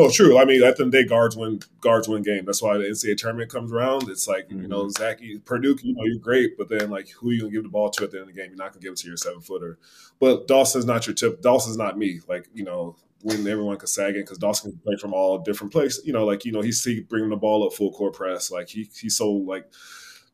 No, 0.00 0.10
true. 0.10 0.38
I 0.38 0.44
mean, 0.44 0.62
at 0.62 0.76
the 0.76 0.84
end 0.84 0.88
of 0.88 0.92
the 0.92 1.02
day, 1.02 1.08
guards 1.08 1.36
win 1.36 1.60
guards 1.80 2.08
win 2.08 2.22
game. 2.22 2.44
That's 2.44 2.62
why 2.62 2.78
the 2.78 2.84
NCAA 2.84 3.16
tournament 3.16 3.50
comes 3.50 3.72
around. 3.72 4.08
It's 4.08 4.26
like 4.26 4.48
mm-hmm. 4.48 4.62
you 4.62 4.68
know, 4.68 4.84
mm-hmm. 4.84 4.90
Zach 4.90 5.20
Purdue. 5.44 5.76
You 5.82 5.94
know, 5.94 6.04
you're 6.04 6.18
great, 6.18 6.56
but 6.56 6.68
then 6.68 6.90
like, 6.90 7.08
who 7.10 7.30
are 7.30 7.32
you 7.32 7.40
gonna 7.40 7.52
give 7.52 7.62
the 7.64 7.68
ball 7.68 7.90
to 7.90 8.04
at 8.04 8.10
the 8.10 8.18
end 8.18 8.28
of 8.28 8.34
the 8.34 8.40
game? 8.40 8.50
You're 8.50 8.56
not 8.56 8.72
gonna 8.72 8.82
give 8.82 8.92
it 8.92 8.98
to 8.98 9.08
your 9.08 9.16
seven 9.16 9.40
footer. 9.40 9.78
But 10.18 10.48
Dawson's 10.48 10.86
not 10.86 11.06
your 11.06 11.14
tip. 11.14 11.42
Dawson's 11.42 11.76
not 11.76 11.98
me. 11.98 12.20
Like 12.28 12.48
you 12.54 12.64
know, 12.64 12.96
when 13.22 13.46
everyone 13.46 13.76
can 13.76 13.88
sag 13.88 14.16
in 14.16 14.22
because 14.22 14.38
Dawson 14.38 14.72
can 14.72 14.80
play 14.80 14.96
from 14.96 15.12
all 15.12 15.38
different 15.38 15.72
places. 15.72 16.06
You 16.06 16.12
know, 16.12 16.24
like 16.24 16.44
you 16.44 16.52
know, 16.52 16.62
he's 16.62 16.82
he 16.82 17.00
bringing 17.00 17.30
the 17.30 17.36
ball 17.36 17.66
up 17.66 17.74
full 17.74 17.92
court 17.92 18.14
press. 18.14 18.50
Like 18.50 18.68
he 18.68 18.88
he's 18.98 19.16
so 19.16 19.30
like 19.30 19.70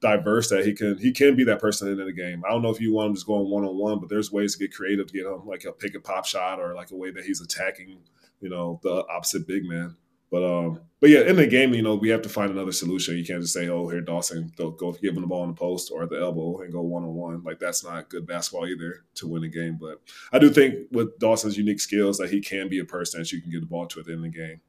diverse 0.00 0.50
that 0.50 0.64
he 0.64 0.74
can 0.74 0.98
he 0.98 1.12
can 1.12 1.34
be 1.34 1.44
that 1.44 1.60
person 1.60 1.88
in 1.88 2.04
the 2.04 2.12
game. 2.12 2.42
I 2.46 2.50
don't 2.50 2.62
know 2.62 2.70
if 2.70 2.80
you 2.80 2.92
want 2.92 3.08
him 3.08 3.14
just 3.14 3.26
going 3.26 3.50
one 3.50 3.64
on 3.64 3.76
one, 3.76 3.98
but 3.98 4.08
there's 4.08 4.30
ways 4.30 4.54
to 4.54 4.58
get 4.58 4.74
creative 4.74 5.06
to 5.06 5.12
get 5.12 5.26
him 5.26 5.46
like 5.46 5.64
a 5.64 5.72
pick 5.72 5.94
and 5.94 6.04
pop 6.04 6.26
shot 6.26 6.60
or 6.60 6.74
like 6.74 6.90
a 6.90 6.96
way 6.96 7.10
that 7.10 7.24
he's 7.24 7.40
attacking, 7.40 7.98
you 8.40 8.48
know, 8.48 8.80
the 8.82 9.04
opposite 9.08 9.46
big 9.46 9.64
man. 9.64 9.96
But 10.30 10.42
um, 10.42 10.80
but 11.00 11.10
yeah, 11.10 11.20
in 11.20 11.36
the 11.36 11.46
game, 11.46 11.72
you 11.72 11.82
know, 11.82 11.94
we 11.94 12.08
have 12.08 12.22
to 12.22 12.28
find 12.28 12.50
another 12.50 12.72
solution. 12.72 13.16
You 13.16 13.24
can't 13.24 13.40
just 13.40 13.54
say, 13.54 13.68
"Oh, 13.68 13.88
here, 13.88 14.00
Dawson, 14.00 14.52
go, 14.56 14.70
give 15.00 15.14
him 15.14 15.20
the 15.20 15.26
ball 15.26 15.44
in 15.44 15.50
the 15.50 15.56
post 15.56 15.90
or 15.92 16.02
at 16.02 16.10
the 16.10 16.20
elbow 16.20 16.58
and 16.62 16.72
go 16.72 16.82
one 16.82 17.04
on 17.04 17.14
one." 17.14 17.42
Like 17.44 17.60
that's 17.60 17.84
not 17.84 18.08
good 18.08 18.26
basketball 18.26 18.66
either 18.66 19.04
to 19.16 19.28
win 19.28 19.44
a 19.44 19.48
game. 19.48 19.78
But 19.80 20.00
I 20.32 20.38
do 20.38 20.50
think 20.50 20.88
with 20.90 21.16
Dawson's 21.18 21.56
unique 21.56 21.80
skills, 21.80 22.18
that 22.18 22.30
he 22.30 22.40
can 22.40 22.68
be 22.68 22.80
a 22.80 22.84
person 22.84 23.20
that 23.20 23.30
you 23.30 23.40
can 23.40 23.52
get 23.52 23.60
the 23.60 23.66
ball 23.66 23.86
to 23.86 24.00
at 24.00 24.06
the 24.06 24.12
end 24.12 24.26
of 24.26 24.32
the 24.32 24.38
game. 24.38 24.60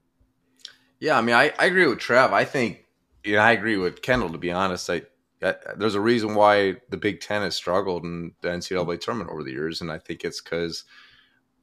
Yeah, 0.99 1.17
I 1.17 1.21
mean, 1.21 1.35
I, 1.35 1.53
I 1.57 1.65
agree 1.65 1.87
with 1.87 1.99
Trev. 1.99 2.33
I 2.33 2.43
think, 2.43 2.85
you 3.23 3.33
know, 3.35 3.41
I 3.41 3.51
agree 3.51 3.77
with 3.77 4.01
Kendal. 4.01 4.31
To 4.31 4.37
be 4.37 4.51
honest, 4.51 4.89
I 4.89 5.03
there's 5.39 5.95
a 5.95 6.01
reason 6.01 6.35
why 6.35 6.77
the 6.89 6.97
Big 6.97 7.21
Ten 7.21 7.41
has 7.41 7.55
struggled 7.55 8.03
in 8.03 8.33
the 8.41 8.49
NCAA 8.49 8.99
tournament 8.99 9.29
over 9.31 9.43
the 9.43 9.51
years, 9.51 9.81
and 9.81 9.91
I 9.91 9.99
think 9.99 10.23
it's 10.23 10.41
because 10.41 10.83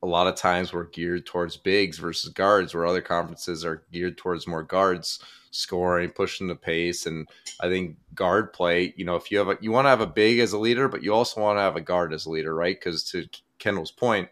a 0.04 0.06
lot 0.06 0.26
of 0.26 0.36
times 0.36 0.70
we're 0.70 0.84
geared 0.84 1.24
towards 1.24 1.56
bigs 1.56 1.96
versus 1.96 2.30
guards, 2.30 2.74
where 2.74 2.86
other 2.86 3.00
conferences 3.00 3.64
are 3.64 3.84
geared 3.90 4.18
towards 4.18 4.46
more 4.46 4.62
guards 4.62 5.18
scoring, 5.50 6.10
pushing 6.10 6.46
the 6.46 6.54
pace, 6.54 7.06
and 7.06 7.26
I 7.60 7.68
think 7.68 7.96
guard 8.14 8.52
play. 8.52 8.92
You 8.96 9.06
know, 9.06 9.16
if 9.16 9.30
you 9.30 9.38
have 9.38 9.48
a, 9.48 9.56
you 9.62 9.72
want 9.72 9.86
to 9.86 9.90
have 9.90 10.02
a 10.02 10.06
big 10.06 10.40
as 10.40 10.52
a 10.52 10.58
leader, 10.58 10.88
but 10.88 11.02
you 11.02 11.14
also 11.14 11.40
want 11.40 11.56
to 11.56 11.62
have 11.62 11.76
a 11.76 11.80
guard 11.80 12.12
as 12.12 12.26
a 12.26 12.30
leader, 12.30 12.54
right? 12.54 12.78
Because 12.78 13.02
to 13.12 13.26
Kendal's 13.58 13.90
point, 13.90 14.28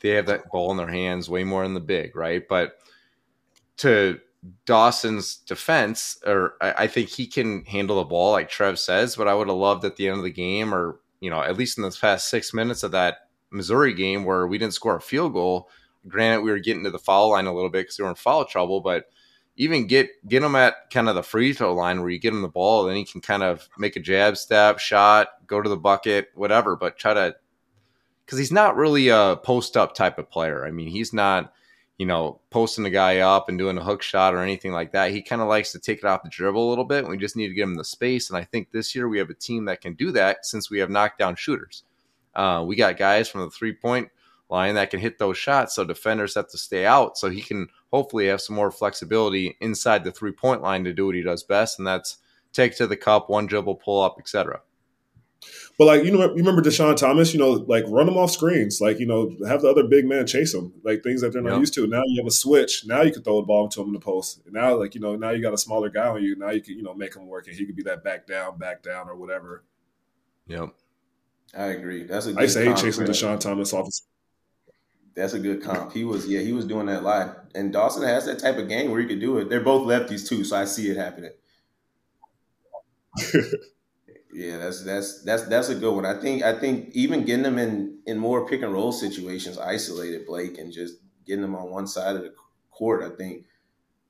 they 0.00 0.10
have 0.10 0.26
that 0.26 0.50
ball 0.50 0.72
in 0.72 0.76
their 0.76 0.88
hands 0.88 1.30
way 1.30 1.44
more 1.44 1.62
than 1.62 1.74
the 1.74 1.80
big, 1.80 2.16
right? 2.16 2.42
But 2.48 2.78
to 3.78 4.18
Dawson's 4.64 5.36
defense, 5.36 6.18
or 6.26 6.54
I, 6.60 6.72
I 6.78 6.86
think 6.88 7.10
he 7.10 7.28
can 7.28 7.64
handle 7.64 7.96
the 7.96 8.04
ball, 8.04 8.32
like 8.32 8.48
Trev 8.48 8.80
says. 8.80 9.14
But 9.14 9.28
I 9.28 9.34
would 9.34 9.46
have 9.46 9.56
loved 9.56 9.84
at 9.84 9.94
the 9.94 10.08
end 10.08 10.18
of 10.18 10.24
the 10.24 10.30
game, 10.32 10.74
or 10.74 10.98
you 11.20 11.30
know, 11.30 11.42
at 11.42 11.56
least 11.56 11.78
in 11.78 11.84
the 11.84 11.96
past 12.00 12.28
six 12.28 12.52
minutes 12.52 12.82
of 12.82 12.90
that 12.90 13.25
Missouri 13.50 13.94
game 13.94 14.24
where 14.24 14.46
we 14.46 14.58
didn't 14.58 14.74
score 14.74 14.96
a 14.96 15.00
field 15.00 15.32
goal. 15.32 15.68
Granted, 16.08 16.42
we 16.42 16.50
were 16.50 16.58
getting 16.58 16.84
to 16.84 16.90
the 16.90 16.98
foul 16.98 17.30
line 17.30 17.46
a 17.46 17.54
little 17.54 17.70
bit 17.70 17.84
because 17.84 17.98
we 17.98 18.04
were 18.04 18.10
in 18.10 18.16
foul 18.16 18.44
trouble, 18.44 18.80
but 18.80 19.06
even 19.56 19.86
get 19.86 20.10
get 20.28 20.42
him 20.42 20.54
at 20.54 20.90
kind 20.90 21.08
of 21.08 21.14
the 21.14 21.22
free 21.22 21.52
throw 21.52 21.74
line 21.74 22.00
where 22.00 22.10
you 22.10 22.18
get 22.18 22.32
him 22.32 22.42
the 22.42 22.48
ball, 22.48 22.84
then 22.84 22.96
he 22.96 23.04
can 23.04 23.20
kind 23.20 23.42
of 23.42 23.68
make 23.78 23.96
a 23.96 24.00
jab 24.00 24.36
step, 24.36 24.78
shot, 24.78 25.28
go 25.46 25.60
to 25.60 25.68
the 25.68 25.76
bucket, 25.76 26.28
whatever. 26.34 26.76
But 26.76 26.98
try 26.98 27.14
to 27.14 27.34
because 28.24 28.38
he's 28.38 28.52
not 28.52 28.76
really 28.76 29.08
a 29.08 29.38
post 29.42 29.76
up 29.76 29.94
type 29.94 30.18
of 30.18 30.30
player. 30.30 30.66
I 30.66 30.70
mean, 30.70 30.88
he's 30.88 31.12
not 31.12 31.52
you 31.98 32.04
know, 32.04 32.40
posting 32.50 32.84
the 32.84 32.90
guy 32.90 33.18
up 33.18 33.48
and 33.48 33.58
doing 33.58 33.78
a 33.78 33.84
hook 33.84 34.02
shot 34.02 34.34
or 34.34 34.42
anything 34.42 34.72
like 34.72 34.92
that. 34.92 35.12
He 35.12 35.22
kind 35.22 35.40
of 35.40 35.48
likes 35.48 35.72
to 35.72 35.78
take 35.78 35.98
it 35.98 36.04
off 36.04 36.22
the 36.22 36.28
dribble 36.28 36.68
a 36.68 36.68
little 36.68 36.84
bit. 36.84 37.08
We 37.08 37.16
just 37.16 37.36
need 37.36 37.48
to 37.48 37.54
give 37.54 37.68
him 37.68 37.74
the 37.74 37.84
space. 37.84 38.28
And 38.28 38.36
I 38.36 38.44
think 38.44 38.70
this 38.70 38.94
year 38.94 39.08
we 39.08 39.18
have 39.18 39.30
a 39.30 39.34
team 39.34 39.64
that 39.64 39.80
can 39.80 39.94
do 39.94 40.12
that 40.12 40.44
since 40.44 40.70
we 40.70 40.78
have 40.80 40.90
knockdown 40.90 41.36
shooters. 41.36 41.84
Uh, 42.36 42.62
we 42.64 42.76
got 42.76 42.96
guys 42.96 43.28
from 43.28 43.40
the 43.40 43.50
three 43.50 43.72
point 43.72 44.10
line 44.48 44.76
that 44.76 44.90
can 44.90 45.00
hit 45.00 45.18
those 45.18 45.36
shots. 45.36 45.74
So 45.74 45.84
defenders 45.84 46.34
have 46.34 46.48
to 46.50 46.58
stay 46.58 46.86
out. 46.86 47.18
So 47.18 47.30
he 47.30 47.42
can 47.42 47.68
hopefully 47.92 48.28
have 48.28 48.40
some 48.40 48.54
more 48.54 48.70
flexibility 48.70 49.56
inside 49.60 50.04
the 50.04 50.12
three 50.12 50.32
point 50.32 50.62
line 50.62 50.84
to 50.84 50.92
do 50.92 51.06
what 51.06 51.16
he 51.16 51.22
does 51.22 51.42
best. 51.42 51.78
And 51.78 51.86
that's 51.88 52.18
take 52.52 52.76
to 52.76 52.86
the 52.86 52.96
cup, 52.96 53.28
one 53.28 53.46
dribble, 53.46 53.76
pull 53.76 54.02
up, 54.02 54.16
etc. 54.18 54.60
But 55.78 55.86
like 55.86 56.04
you 56.04 56.10
know, 56.10 56.22
you 56.22 56.36
remember 56.36 56.62
Deshaun 56.62 56.96
Thomas? 56.96 57.34
You 57.34 57.40
know, 57.40 57.50
like 57.52 57.84
run 57.88 58.06
them 58.06 58.16
off 58.16 58.30
screens, 58.30 58.80
like 58.80 58.98
you 58.98 59.06
know, 59.06 59.36
have 59.46 59.60
the 59.60 59.68
other 59.68 59.84
big 59.84 60.06
man 60.06 60.26
chase 60.26 60.52
them, 60.52 60.72
like 60.84 61.02
things 61.02 61.20
that 61.20 61.32
they're 61.32 61.42
not 61.42 61.52
yep. 61.52 61.60
used 61.60 61.74
to. 61.74 61.86
Now 61.86 62.02
you 62.06 62.20
have 62.20 62.26
a 62.26 62.30
switch. 62.30 62.86
Now 62.86 63.02
you 63.02 63.12
can 63.12 63.22
throw 63.22 63.40
the 63.40 63.46
ball 63.46 63.64
into 63.64 63.82
him 63.82 63.88
in 63.88 63.92
the 63.92 64.00
post. 64.00 64.40
now, 64.50 64.74
like 64.76 64.94
you 64.94 65.00
know, 65.00 65.16
now 65.16 65.30
you 65.30 65.42
got 65.42 65.52
a 65.52 65.58
smaller 65.58 65.90
guy 65.90 66.08
on 66.08 66.22
you. 66.22 66.34
Now 66.36 66.50
you 66.50 66.62
can 66.62 66.76
you 66.76 66.82
know 66.82 66.94
make 66.94 67.14
him 67.14 67.26
work, 67.26 67.46
and 67.46 67.56
he 67.56 67.66
could 67.66 67.76
be 67.76 67.82
that 67.82 68.02
back 68.02 68.26
down, 68.26 68.58
back 68.58 68.82
down, 68.82 69.08
or 69.08 69.16
whatever. 69.16 69.64
Yep, 70.46 70.70
I 71.56 71.66
agree. 71.66 72.04
That's 72.04 72.26
a. 72.26 72.30
Good 72.30 72.38
I 72.38 72.42
used 72.42 72.56
to 72.56 72.64
hate 72.64 72.76
chasing 72.76 73.06
Deshaun 73.06 73.40
Thomas 73.40 73.72
off. 73.72 73.88
That's 75.14 75.32
a 75.32 75.38
good 75.38 75.62
comp. 75.62 75.92
He 75.92 76.04
was, 76.04 76.28
yeah, 76.28 76.40
he 76.40 76.52
was 76.52 76.66
doing 76.66 76.86
that 76.86 77.02
live. 77.02 77.34
And 77.54 77.72
Dawson 77.72 78.02
has 78.02 78.26
that 78.26 78.38
type 78.38 78.58
of 78.58 78.68
game 78.68 78.90
where 78.90 79.00
he 79.00 79.06
could 79.06 79.20
do 79.20 79.38
it. 79.38 79.48
They're 79.48 79.60
both 79.60 79.86
lefties 79.86 80.28
too, 80.28 80.44
so 80.44 80.56
I 80.56 80.66
see 80.66 80.90
it 80.90 80.98
happening. 80.98 81.30
Yeah, 84.36 84.58
that's 84.58 84.84
that's 84.84 85.22
that's 85.22 85.44
that's 85.44 85.70
a 85.70 85.74
good 85.74 85.94
one. 85.94 86.04
I 86.04 86.20
think 86.20 86.42
I 86.42 86.58
think 86.58 86.90
even 86.92 87.24
getting 87.24 87.42
them 87.42 87.58
in 87.58 88.00
in 88.04 88.18
more 88.18 88.46
pick 88.46 88.60
and 88.60 88.70
roll 88.70 88.92
situations, 88.92 89.56
isolated 89.56 90.26
Blake, 90.26 90.58
and 90.58 90.70
just 90.70 90.96
getting 91.26 91.40
them 91.40 91.54
on 91.54 91.70
one 91.70 91.86
side 91.86 92.16
of 92.16 92.22
the 92.22 92.34
court. 92.70 93.02
I 93.02 93.16
think 93.16 93.46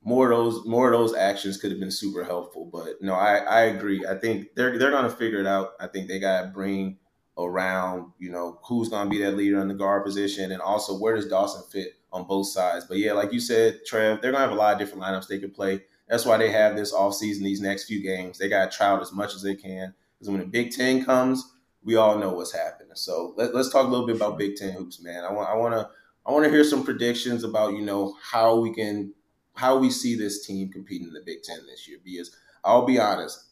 more 0.03 0.29
of 0.29 0.37
those 0.37 0.65
more 0.65 0.91
of 0.91 0.99
those 0.99 1.15
actions 1.15 1.55
could 1.55 1.71
have 1.71 1.79
been 1.79 1.91
super 1.91 2.25
helpful. 2.25 2.65
But 2.65 3.01
no, 3.01 3.13
I 3.13 3.37
I 3.37 3.61
agree. 3.61 4.05
I 4.05 4.15
think 4.15 4.49
they're 4.53 4.77
they're 4.77 4.91
gonna 4.91 5.09
figure 5.09 5.39
it 5.39 5.47
out. 5.47 5.75
I 5.79 5.87
think 5.87 6.09
they 6.09 6.19
gotta 6.19 6.47
bring 6.47 6.97
around 7.37 8.11
you 8.19 8.31
know 8.31 8.59
who's 8.63 8.89
gonna 8.89 9.09
be 9.09 9.21
that 9.21 9.37
leader 9.37 9.59
in 9.61 9.67
the 9.67 9.73
guard 9.73 10.03
position, 10.03 10.51
and 10.51 10.61
also 10.61 10.97
where 10.97 11.15
does 11.15 11.27
Dawson 11.27 11.63
fit 11.71 11.93
on 12.11 12.25
both 12.25 12.47
sides. 12.47 12.85
But 12.85 12.97
yeah, 12.97 13.13
like 13.13 13.33
you 13.33 13.39
said, 13.39 13.81
Trev, 13.85 14.21
they're 14.21 14.31
gonna 14.31 14.43
have 14.43 14.53
a 14.53 14.59
lot 14.59 14.73
of 14.73 14.79
different 14.79 15.03
lineups 15.03 15.27
they 15.27 15.39
can 15.39 15.51
play. 15.51 15.81
That's 16.07 16.25
why 16.25 16.37
they 16.37 16.51
have 16.51 16.75
this 16.75 16.93
off 16.93 17.15
season, 17.15 17.43
these 17.43 17.61
next 17.61 17.85
few 17.85 18.01
games. 18.01 18.37
They 18.37 18.47
got 18.47 18.71
to 18.71 18.77
try 18.77 18.87
out 18.87 19.01
as 19.01 19.11
much 19.11 19.35
as 19.35 19.41
they 19.41 19.55
can 19.55 19.93
because 20.17 20.29
when 20.29 20.39
the 20.39 20.45
Big 20.45 20.71
Ten 20.71 21.03
comes, 21.03 21.53
we 21.83 21.95
all 21.95 22.17
know 22.17 22.33
what's 22.33 22.53
happening. 22.53 22.91
So 22.95 23.33
let, 23.37 23.53
us 23.53 23.69
talk 23.69 23.85
a 23.85 23.89
little 23.89 24.07
bit 24.07 24.15
about 24.15 24.37
Big 24.37 24.55
Ten 24.55 24.73
hoops, 24.73 25.01
man. 25.01 25.23
I 25.23 25.31
want 25.31 25.49
I 25.49 25.55
want 25.55 25.73
to 25.73 25.89
I 26.25 26.31
want 26.31 26.45
to 26.45 26.51
hear 26.51 26.63
some 26.63 26.83
predictions 26.83 27.43
about 27.43 27.73
you 27.73 27.81
know 27.81 28.15
how 28.21 28.59
we 28.59 28.73
can 28.73 29.13
how 29.55 29.77
we 29.77 29.89
see 29.89 30.15
this 30.15 30.45
team 30.45 30.69
competing 30.71 31.07
in 31.07 31.13
the 31.13 31.23
Big 31.25 31.43
Ten 31.43 31.59
this 31.67 31.87
year. 31.87 31.97
Because 32.03 32.35
I'll 32.63 32.85
be 32.85 32.99
honest, 32.99 33.43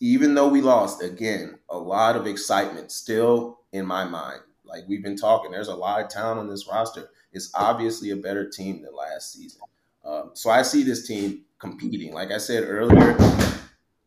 even 0.00 0.34
though 0.34 0.48
we 0.48 0.62
lost 0.62 1.02
again, 1.02 1.58
a 1.68 1.78
lot 1.78 2.16
of 2.16 2.26
excitement 2.26 2.90
still 2.90 3.60
in 3.72 3.86
my 3.86 4.04
mind. 4.04 4.40
Like 4.64 4.84
we've 4.88 5.02
been 5.02 5.16
talking, 5.16 5.50
there's 5.50 5.68
a 5.68 5.74
lot 5.74 6.02
of 6.02 6.08
talent 6.08 6.40
on 6.40 6.48
this 6.48 6.66
roster. 6.66 7.10
It's 7.32 7.50
obviously 7.54 8.10
a 8.10 8.16
better 8.16 8.48
team 8.48 8.82
than 8.82 8.94
last 8.94 9.32
season. 9.32 9.60
Um, 10.04 10.30
so 10.34 10.50
I 10.50 10.62
see 10.62 10.82
this 10.82 11.06
team 11.06 11.42
competing. 11.58 12.12
Like 12.12 12.30
I 12.30 12.38
said 12.38 12.64
earlier, 12.64 13.16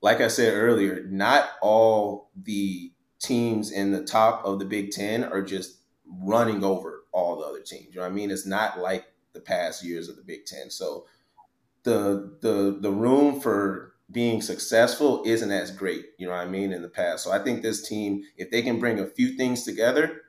like 0.01 0.19
I 0.19 0.27
said 0.27 0.53
earlier, 0.53 1.05
not 1.09 1.51
all 1.61 2.29
the 2.43 2.91
teams 3.19 3.71
in 3.71 3.91
the 3.91 4.03
top 4.03 4.43
of 4.45 4.59
the 4.59 4.65
Big 4.65 4.91
Ten 4.91 5.23
are 5.23 5.41
just 5.41 5.77
running 6.05 6.63
over 6.63 7.03
all 7.11 7.37
the 7.37 7.45
other 7.45 7.61
teams. 7.61 7.93
You 7.93 7.97
know 7.97 8.01
what 8.01 8.11
I 8.11 8.15
mean? 8.15 8.31
It's 8.31 8.45
not 8.45 8.79
like 8.79 9.05
the 9.33 9.39
past 9.39 9.83
years 9.83 10.09
of 10.09 10.15
the 10.15 10.23
Big 10.23 10.45
Ten. 10.45 10.69
So 10.69 11.05
the 11.83 12.37
the 12.41 12.77
the 12.81 12.91
room 12.91 13.39
for 13.39 13.92
being 14.13 14.41
successful 14.41 15.23
isn't 15.25 15.51
as 15.51 15.71
great, 15.71 16.05
you 16.17 16.27
know 16.27 16.33
what 16.33 16.41
I 16.41 16.49
mean, 16.49 16.71
in 16.71 16.81
the 16.81 16.89
past. 16.89 17.23
So 17.23 17.31
I 17.31 17.39
think 17.39 17.61
this 17.61 17.87
team, 17.87 18.23
if 18.37 18.51
they 18.51 18.61
can 18.61 18.79
bring 18.79 18.99
a 18.99 19.07
few 19.07 19.35
things 19.35 19.63
together, 19.63 20.21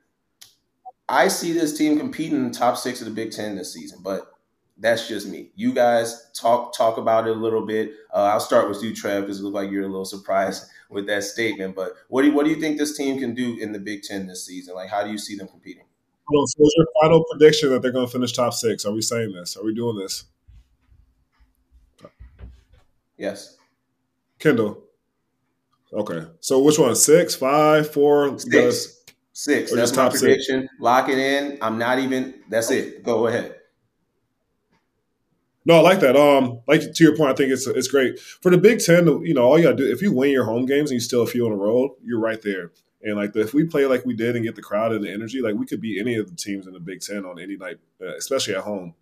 I 1.09 1.29
see 1.29 1.53
this 1.53 1.77
team 1.77 1.99
competing 1.99 2.38
in 2.38 2.51
the 2.51 2.59
top 2.59 2.77
six 2.77 3.01
of 3.01 3.07
the 3.07 3.12
Big 3.12 3.31
Ten 3.31 3.57
this 3.57 3.73
season. 3.73 4.01
But 4.03 4.33
that's 4.79 5.07
just 5.07 5.29
me. 5.29 5.51
You 5.55 5.73
guys 5.73 6.31
talk 6.33 6.77
talk 6.77 6.97
about 6.97 7.29
it 7.29 7.37
a 7.37 7.40
little 7.40 7.64
bit. 7.64 7.92
Uh, 8.12 8.25
I'll 8.25 8.40
start 8.40 8.68
with 8.68 8.83
you, 8.83 8.94
Trev, 8.94 9.23
because 9.23 9.38
it 9.38 9.42
looks 9.42 9.55
like 9.55 9.70
you're 9.70 9.85
a 9.85 9.88
little 9.88 10.05
surprised 10.05 10.64
with 10.88 11.07
that 11.07 11.25
statement. 11.25 11.77
But 11.77 11.92
what 12.09 12.23
do 12.23 12.29
you, 12.29 12.35
what 12.35 12.44
do 12.44 12.51
you 12.51 12.61
think 12.61 12.79
this 12.79 12.97
team 12.97 13.18
can 13.18 13.35
do 13.35 13.59
in 13.61 13.73
the 13.73 13.79
Big 13.79 14.03
Ten 14.03 14.27
this 14.27 14.47
season? 14.47 14.75
Like, 14.75 14.88
how 14.88 15.05
do 15.05 15.11
you 15.11 15.18
see 15.18 15.37
them 15.37 15.49
competing? 15.49 15.85
so 16.27 16.38
what's 16.57 16.75
your 16.77 16.87
final 17.03 17.23
prediction 17.31 17.68
that 17.68 17.83
they're 17.83 17.92
going 17.92 18.07
to 18.07 18.12
finish 18.12 18.33
top 18.33 18.55
six? 18.55 18.87
Are 18.87 18.92
we 18.92 19.03
saying 19.03 19.33
this? 19.33 19.59
Are 19.59 19.64
we 19.64 19.75
doing 19.75 19.99
this? 19.99 20.25
Yes. 23.18 23.57
Kendal. 24.44 24.83
Okay. 25.92 26.26
So 26.40 26.61
which 26.61 26.78
one? 26.78 26.94
Six, 26.94 27.35
five, 27.35 27.90
four, 27.90 28.38
six. 28.38 29.04
Six. 29.33 29.72
That's 29.72 29.96
my 29.96 30.11
prediction. 30.11 30.62
Six? 30.62 30.72
Lock 30.78 31.09
it 31.09 31.18
in. 31.18 31.59
I'm 31.62 31.78
not 31.78 31.98
even. 31.98 32.35
That's 32.48 32.70
it. 32.70 33.02
Go 33.02 33.26
ahead. 33.26 33.57
No, 35.64 35.76
I 35.76 35.80
like 35.80 36.00
that. 36.00 36.14
Um, 36.14 36.61
like 36.68 36.83
to 36.83 37.04
your 37.04 37.16
point, 37.16 37.30
I 37.30 37.35
think 37.35 37.50
it's 37.50 37.66
it's 37.66 37.88
great 37.88 38.20
for 38.20 38.50
the 38.50 38.59
Big 38.59 38.80
Ten. 38.80 39.07
You 39.24 39.33
know, 39.33 39.44
all 39.44 39.59
you 39.59 39.64
gotta 39.64 39.76
do 39.76 39.90
if 39.90 40.02
you 40.02 40.12
win 40.12 40.30
your 40.30 40.44
home 40.44 40.66
games 40.66 40.90
and 40.90 40.96
you 40.96 41.00
still 41.00 41.24
feel 41.24 41.46
on 41.46 41.52
the 41.52 41.57
road, 41.57 41.92
you're 42.04 42.20
right 42.20 42.40
there. 42.42 42.70
And 43.02 43.16
like 43.16 43.35
if 43.35 43.54
we 43.54 43.64
play 43.64 43.87
like 43.87 44.04
we 44.04 44.14
did 44.14 44.37
and 44.37 44.44
get 44.44 44.57
the 44.57 44.62
crowd 44.62 44.92
and 44.92 45.04
the 45.04 45.11
energy, 45.11 45.40
like 45.40 45.54
we 45.54 45.66
could 45.66 45.80
beat 45.80 46.00
any 46.00 46.16
of 46.16 46.28
the 46.28 46.37
teams 46.37 46.66
in 46.66 46.74
the 46.74 46.80
Big 46.80 47.00
Ten 47.00 47.24
on 47.24 47.40
any 47.40 47.57
night, 47.57 47.78
uh, 48.00 48.14
especially 48.16 48.54
at 48.54 48.62
home. 48.62 48.94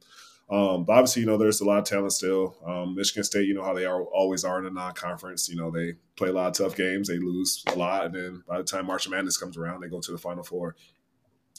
Um, 0.50 0.84
but 0.84 0.94
obviously, 0.94 1.22
you 1.22 1.26
know, 1.26 1.38
there's 1.38 1.60
a 1.60 1.64
lot 1.64 1.78
of 1.78 1.84
talent 1.84 2.12
still. 2.12 2.56
Um, 2.66 2.94
Michigan 2.94 3.24
State, 3.24 3.46
you 3.46 3.54
know 3.54 3.64
how 3.64 3.72
they 3.72 3.86
are 3.86 4.02
always 4.02 4.44
are 4.44 4.58
in 4.58 4.66
a 4.66 4.70
non-conference. 4.70 5.48
You 5.48 5.56
know, 5.56 5.70
they 5.70 5.94
play 6.16 6.28
a 6.28 6.32
lot 6.32 6.48
of 6.48 6.66
tough 6.66 6.76
games, 6.76 7.08
they 7.08 7.18
lose 7.18 7.64
a 7.68 7.74
lot, 7.74 8.06
and 8.06 8.14
then 8.14 8.42
by 8.46 8.58
the 8.58 8.64
time 8.64 8.86
March 8.86 9.08
Madness 9.08 9.38
comes 9.38 9.56
around, 9.56 9.80
they 9.80 9.88
go 9.88 10.00
to 10.00 10.12
the 10.12 10.18
Final 10.18 10.42
Four. 10.42 10.76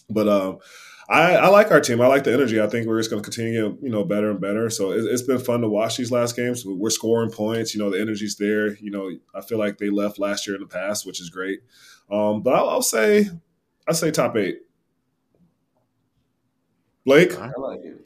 But 0.10 0.28
um, 0.28 0.60
I, 1.10 1.36
I, 1.36 1.48
like 1.50 1.72
our 1.72 1.82
team. 1.82 2.02
I 2.02 2.08
like 2.08 2.24
the 2.24 2.34
energy. 2.34 2.62
I 2.62 2.68
think 2.68 2.88
we're 2.88 3.00
just 3.00 3.10
going 3.10 3.22
to 3.22 3.30
continue, 3.30 3.78
you 3.82 3.90
know, 3.90 4.04
better 4.04 4.32
and 4.32 4.40
better. 4.40 4.70
So 4.70 4.92
it, 4.92 5.10
has 5.10 5.24
been 5.24 5.40
fun 5.40 5.62
to 5.62 5.70
watch 5.70 5.98
these 5.98 6.12
last 6.12 6.36
games. 6.36 6.66
We're 6.66 6.90
scoring 6.90 7.32
points. 7.32 7.74
You 7.74 7.82
know, 7.82 7.90
the 7.90 8.00
energy's 8.00 8.36
there. 8.38 8.76
You 8.78 8.92
know, 8.92 9.12
I 9.34 9.42
feel 9.42 9.58
like 9.58 9.78
they 9.78 9.90
left 9.90 10.20
last 10.20 10.48
year 10.48 10.56
in 10.56 10.62
the 10.62 10.68
past, 10.68 11.06
which 11.06 11.20
is 11.20 11.30
great. 11.30 11.60
Um, 12.12 12.42
but 12.42 12.54
I'll, 12.54 12.70
I'll 12.70 12.82
say, 12.82 13.30
I 13.88 13.94
say 13.94 14.12
top 14.12 14.36
eight. 14.38 14.60
Blake, 17.06 17.38
I 17.38 17.52
like 17.58 17.82
it. 17.84 18.06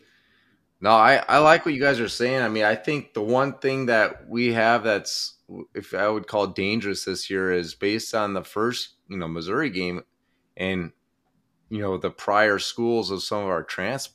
No, 0.79 0.91
I, 0.91 1.23
I 1.27 1.39
like 1.39 1.65
what 1.65 1.73
you 1.73 1.81
guys 1.81 1.99
are 1.99 2.09
saying. 2.09 2.41
I 2.41 2.49
mean, 2.49 2.63
I 2.63 2.75
think 2.75 3.13
the 3.13 3.21
one 3.21 3.53
thing 3.53 3.87
that 3.87 4.29
we 4.29 4.53
have 4.53 4.83
that's, 4.83 5.35
if 5.73 5.93
I 5.93 6.07
would 6.07 6.27
call 6.27 6.47
dangerous 6.47 7.05
this 7.05 7.29
year, 7.29 7.51
is 7.51 7.73
based 7.73 8.13
on 8.13 8.33
the 8.33 8.43
first, 8.43 8.89
you 9.07 9.17
know, 9.17 9.27
Missouri 9.27 9.71
game, 9.71 10.03
and 10.55 10.91
you 11.69 11.81
know 11.81 11.97
the 11.97 12.09
prior 12.09 12.59
schools 12.59 13.11
of 13.11 13.23
some 13.23 13.43
of 13.43 13.49
our 13.49 13.63
trans 13.63 14.09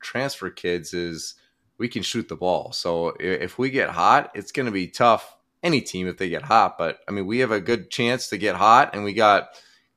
transfer 0.00 0.50
kids 0.50 0.94
is 0.94 1.34
we 1.78 1.88
can 1.88 2.02
shoot 2.02 2.28
the 2.28 2.36
ball. 2.36 2.72
So 2.72 3.14
if 3.20 3.58
we 3.58 3.70
get 3.70 3.90
hot, 3.90 4.30
it's 4.34 4.52
going 4.52 4.66
to 4.66 4.72
be 4.72 4.88
tough. 4.88 5.36
Any 5.62 5.80
team 5.80 6.06
if 6.06 6.18
they 6.18 6.28
get 6.28 6.42
hot, 6.42 6.78
but 6.78 7.00
I 7.08 7.12
mean 7.12 7.26
we 7.26 7.40
have 7.40 7.50
a 7.50 7.60
good 7.60 7.90
chance 7.90 8.28
to 8.28 8.38
get 8.38 8.54
hot, 8.54 8.94
and 8.94 9.02
we 9.02 9.12
got 9.12 9.48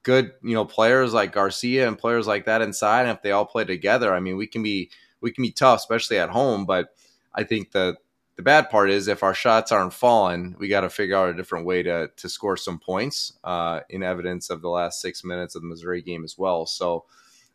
good 0.04 0.32
you 0.42 0.56
know 0.56 0.66
players 0.66 1.14
like 1.14 1.34
Garcia 1.34 1.88
and 1.88 1.98
players 1.98 2.26
like 2.26 2.46
that 2.46 2.64
inside. 2.64 3.02
And 3.02 3.12
if 3.12 3.22
they 3.22 3.32
all 3.32 3.46
play 3.46 3.66
together, 3.66 4.14
I 4.14 4.20
mean 4.20 4.38
we 4.38 4.48
can 4.48 4.64
be 4.64 4.90
we 5.22 5.32
can 5.32 5.44
be 5.44 5.52
tough, 5.52 5.80
especially 5.80 6.18
at 6.18 6.30
home. 6.30 6.66
But 6.66 6.90
I 7.34 7.44
think 7.44 7.72
the 7.72 7.98
the 8.38 8.44
bad 8.44 8.70
part 8.70 8.90
is 8.90 9.08
if 9.08 9.24
our 9.24 9.34
shots 9.34 9.72
aren't 9.72 9.94
falling, 9.94 10.56
we 10.58 10.68
got 10.68 10.82
to 10.82 10.90
figure 10.90 11.16
out 11.16 11.30
a 11.30 11.34
different 11.34 11.66
way 11.66 11.84
to 11.84 12.10
to 12.16 12.30
score 12.30 12.58
some 12.58 12.80
points. 12.80 13.34
Uh, 13.44 13.82
in 13.90 14.04
evidence 14.04 14.50
of 14.50 14.62
the 14.62 14.70
last 14.70 15.02
six 15.02 15.24
minutes 15.24 15.56
of 15.56 15.62
the 15.62 15.68
Missouri 15.68 16.02
game 16.02 16.24
as 16.24 16.38
well. 16.38 16.66
So 16.66 17.06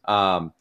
um, 0.05 0.53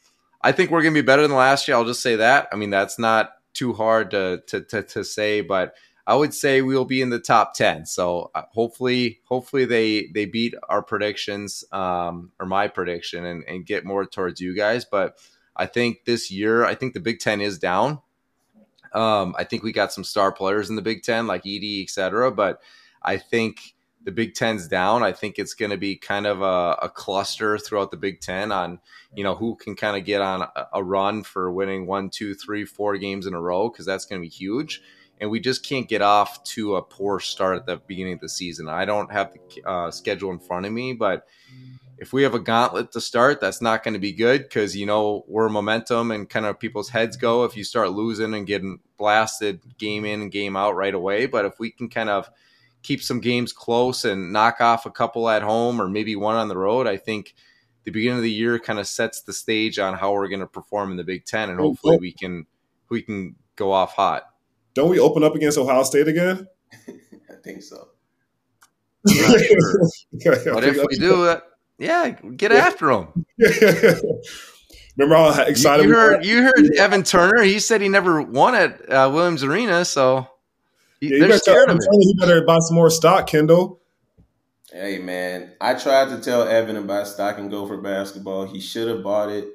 I 0.42 0.52
think 0.52 0.72
we're 0.72 0.82
going 0.82 0.94
to 0.94 1.02
be 1.02 1.06
better 1.06 1.22
than 1.22 1.36
last 1.36 1.68
year. 1.68 1.78
I'll 1.78 1.86
just 1.86 2.02
say 2.02 2.16
that. 2.18 2.48
I 2.52 2.56
mean, 2.56 2.70
that's 2.70 2.98
not 2.98 3.34
too 3.54 3.74
hard 3.74 4.12
to 4.12 4.42
to 4.48 4.62
to, 4.62 4.84
to 4.84 5.04
say, 5.04 5.42
but. 5.42 5.76
I 6.08 6.14
would 6.14 6.36
say 6.36 6.62
we'll 6.62 6.86
be 6.86 7.02
in 7.02 7.10
the 7.10 7.18
top 7.18 7.56
ten. 7.56 7.88
So 7.88 8.30
uh, 8.36 8.44
hopefully, 8.52 9.22
hopefully 9.24 9.66
they 9.66 10.12
they 10.14 10.26
beat 10.26 10.54
our 10.70 10.84
predictions 10.84 11.64
um, 11.72 12.32
or 12.40 12.46
my 12.46 12.68
prediction 12.68 13.26
and, 13.26 13.44
and 13.48 13.66
get 13.66 13.86
more 13.86 14.06
towards 14.06 14.40
you 14.40 14.56
guys. 14.56 14.86
But 14.86 15.18
I 15.56 15.66
think 15.66 16.06
this 16.06 16.32
year, 16.32 16.66
I 16.66 16.76
think 16.76 16.94
the 16.94 17.00
Big 17.00 17.20
Ten 17.20 17.42
is 17.42 17.58
down. 17.58 18.02
Um, 18.94 19.36
I 19.38 19.44
think 19.44 19.64
we 19.64 19.72
got 19.72 19.92
some 19.92 20.04
star 20.04 20.32
players 20.32 20.70
in 20.70 20.76
the 20.76 20.82
Big 20.82 21.04
Ten, 21.04 21.28
like 21.28 21.44
Edey, 21.44 21.84
et 21.84 21.90
cetera. 21.90 22.32
But 22.32 22.62
I 23.02 23.18
think 23.18 23.76
the 24.06 24.12
Big 24.12 24.36
Ten's 24.36 24.68
down. 24.68 25.04
I 25.04 25.12
think 25.12 25.38
it's 25.38 25.54
going 25.54 25.72
to 25.72 25.78
be 25.78 25.96
kind 25.98 26.26
of 26.28 26.42
a, 26.42 26.78
a, 26.84 26.90
cluster 26.90 27.58
throughout 27.58 27.90
the 27.90 27.98
Big 27.98 28.22
Ten 28.22 28.52
on, 28.52 28.80
you 29.16 29.24
know, 29.24 29.36
who 29.36 29.56
can 29.56 29.76
kind 29.76 29.98
of 29.98 30.06
get 30.06 30.22
on 30.22 30.44
a, 30.44 30.68
a 30.74 30.84
run 30.84 31.24
for 31.24 31.52
winning 31.52 31.88
one, 31.88 32.10
two, 32.10 32.36
three, 32.36 32.66
four 32.66 32.98
games 32.98 33.26
in 33.26 33.34
a 33.34 33.42
row 33.42 33.70
because 33.70 33.86
that's 33.86 34.06
going 34.06 34.22
to 34.22 34.26
be 34.26 34.30
huge. 34.30 34.82
And 35.20 35.30
we 35.32 35.40
just 35.40 35.66
can't 35.66 35.90
get 35.90 36.02
off 36.02 36.44
to 36.44 36.76
a 36.76 36.84
poor 36.84 37.20
start 37.20 37.58
at 37.58 37.66
the 37.66 37.78
beginning 37.78 38.14
of 38.14 38.20
the 38.20 38.30
season. 38.30 38.70
I 38.70 38.86
don't 38.86 39.12
have 39.12 39.34
the 39.34 39.68
uh, 39.68 39.92
schedule 39.92 40.30
in 40.30 40.40
front 40.40 40.66
of 40.66 40.72
me, 40.72 40.94
but 40.94 41.26
if 41.98 42.12
we 42.12 42.24
have 42.24 42.34
a 42.34 42.40
gauntlet 42.40 42.92
to 42.92 43.02
start, 43.02 43.40
that's 43.40 43.62
not 43.62 43.84
going 43.84 43.94
to 43.94 44.00
be 44.00 44.12
good 44.12 44.44
because 44.44 44.76
you 44.76 44.86
know 44.86 45.24
we're 45.28 45.50
momentum 45.50 46.12
and 46.12 46.30
kind 46.30 46.46
of 46.46 46.60
people's 46.60 46.90
heads 46.90 47.16
go 47.16 47.46
if 47.46 47.56
you 47.56 47.64
start 47.64 47.92
losing 47.92 48.34
and 48.34 48.48
getting 48.48 48.80
blasted 48.98 49.62
game 49.78 50.06
in 50.06 50.22
and 50.22 50.32
game 50.32 50.56
out 50.56 50.76
right 50.76 50.94
away. 50.94 51.26
But 51.26 51.46
if 51.46 51.60
we 51.60 51.72
can 51.72 51.90
kind 51.90 52.10
of 52.10 52.30
keep 52.84 53.02
some 53.02 53.20
games 53.20 53.54
close 53.54 54.06
and 54.06 54.34
knock 54.34 54.62
off 54.62 54.86
a 54.86 54.92
couple 54.92 55.30
at 55.30 55.42
home 55.42 55.82
or 55.82 55.88
maybe 55.88 56.16
one 56.16 56.36
on 56.36 56.50
the 56.50 56.58
road, 56.58 56.86
I 56.86 56.98
think 56.98 57.34
the 57.84 57.92
beginning 57.92 58.18
of 58.18 58.24
the 58.24 58.32
year 58.32 58.60
kind 58.60 58.80
of 58.80 58.88
sets 58.88 59.22
the 59.22 59.34
stage 59.34 59.80
on 59.80 59.94
how 59.94 60.12
we're 60.12 60.28
going 60.28 60.40
to 60.42 60.48
perform 60.48 60.92
in 60.92 60.98
the 60.98 61.04
Big 61.04 61.26
Ten, 61.26 61.50
and 61.50 61.60
hopefully 61.60 61.98
we 62.00 62.12
can 62.12 62.46
we 62.90 63.02
can 63.02 63.36
go 63.56 63.72
off 63.72 63.94
hot. 63.94 64.24
Don't 64.74 64.90
we 64.90 65.00
open 65.00 65.24
up 65.24 65.36
against 65.36 65.58
Ohio 65.58 65.84
State 65.84 66.08
again? 66.08 66.48
I 67.30 67.36
think 67.44 67.64
so. 67.64 67.90
Sure. 70.22 70.36
but 70.54 70.64
if 70.64 70.84
we 70.90 70.98
do, 70.98 71.26
uh, 71.26 71.40
yeah, 71.78 72.10
get 72.10 72.52
yeah. 72.52 72.58
after 72.58 72.88
them. 72.88 73.26
Remember 74.98 75.34
how 75.34 75.44
excited 75.44 75.84
you, 75.84 75.90
you 75.90 75.96
heard? 75.96 76.26
You 76.26 76.44
heard 76.44 76.76
Evan 76.78 77.04
Turner. 77.04 77.44
He 77.44 77.60
said 77.60 77.82
he 77.82 77.90
never 77.90 78.22
won 78.22 78.56
at 78.56 78.90
uh, 78.90 79.10
Williams 79.14 79.44
Arena, 79.44 79.84
so 79.84 80.28
he, 81.02 81.10
yeah, 81.10 81.28
they're 81.28 81.38
scared 81.38 81.70
of 81.70 81.78
it. 81.78 81.84
You 81.92 82.16
better 82.18 82.46
buy 82.46 82.58
some 82.60 82.76
more 82.76 82.90
stock, 82.90 83.28
Kendal. 83.28 83.80
Hey 84.72 85.00
man, 85.00 85.54
I 85.62 85.76
tried 85.76 86.10
to 86.10 86.20
tell 86.20 86.44
Evan 86.44 86.78
about 86.78 87.08
stock 87.08 87.38
and 87.38 87.52
Gopher 87.52 87.78
basketball. 87.78 88.46
He 88.46 88.60
should 88.60 88.88
have 88.88 89.04
bought 89.04 89.30
it. 89.30 89.48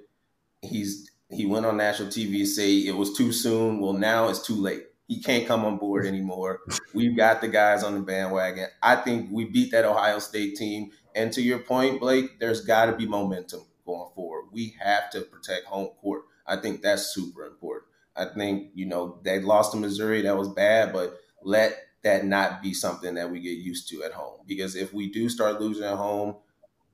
He's 0.63 1.11
he 1.31 1.47
went 1.47 1.67
on 1.67 1.77
national 1.77 2.09
TV 2.09 2.39
to 2.39 2.47
say 2.47 2.79
it 2.79 2.97
was 2.97 3.17
too 3.17 3.33
soon. 3.33 3.81
Well, 3.81 3.93
now 3.93 4.29
it's 4.29 4.45
too 4.47 4.55
late. 4.55 4.85
He 5.09 5.21
can't 5.21 5.47
come 5.47 5.65
on 5.65 5.77
board 5.77 6.07
anymore. 6.07 6.61
We've 6.95 7.17
got 7.17 7.41
the 7.41 7.49
guys 7.49 7.83
on 7.83 7.95
the 7.95 8.01
bandwagon. 8.01 8.67
I 8.83 8.97
think 8.97 9.29
we 9.33 9.45
beat 9.45 9.73
that 9.73 9.85
Ohio 9.85 10.21
State 10.21 10.57
team. 10.57 10.91
And 11.15 11.33
to 11.33 11.43
your 11.43 11.59
point, 11.59 12.01
Blake, 12.01 12.39
there's 12.39 12.65
got 12.65 12.87
to 12.87 12.93
be 12.93 13.07
momentum 13.07 13.63
going 13.85 14.11
forward. 14.15 14.47
We 14.53 14.75
have 14.81 15.11
to 15.11 15.23
protect 15.23 15.67
home 15.67 15.91
court. 16.01 16.23
I 16.47 16.57
think 16.57 16.83
that's 16.83 17.15
super 17.15 17.45
important. 17.45 17.87
I 18.17 18.27
think, 18.27 18.71
you 18.75 18.87
know, 18.87 19.19
they 19.23 19.41
lost 19.41 19.73
to 19.73 19.79
Missouri. 19.79 20.23
That 20.23 20.37
was 20.37 20.49
bad, 20.49 20.93
but 20.93 21.19
let 21.43 21.77
that 22.03 22.25
not 22.25 22.63
be 22.63 22.75
something 22.75 23.15
that 23.15 23.31
we 23.31 23.41
get 23.41 23.59
used 23.59 23.89
to 23.91 24.03
at 24.03 24.13
home. 24.13 24.41
Because 24.47 24.75
if 24.75 24.93
we 24.93 25.11
do 25.11 25.29
start 25.29 25.61
losing 25.61 25.85
at 25.85 25.97
home, 25.97 26.37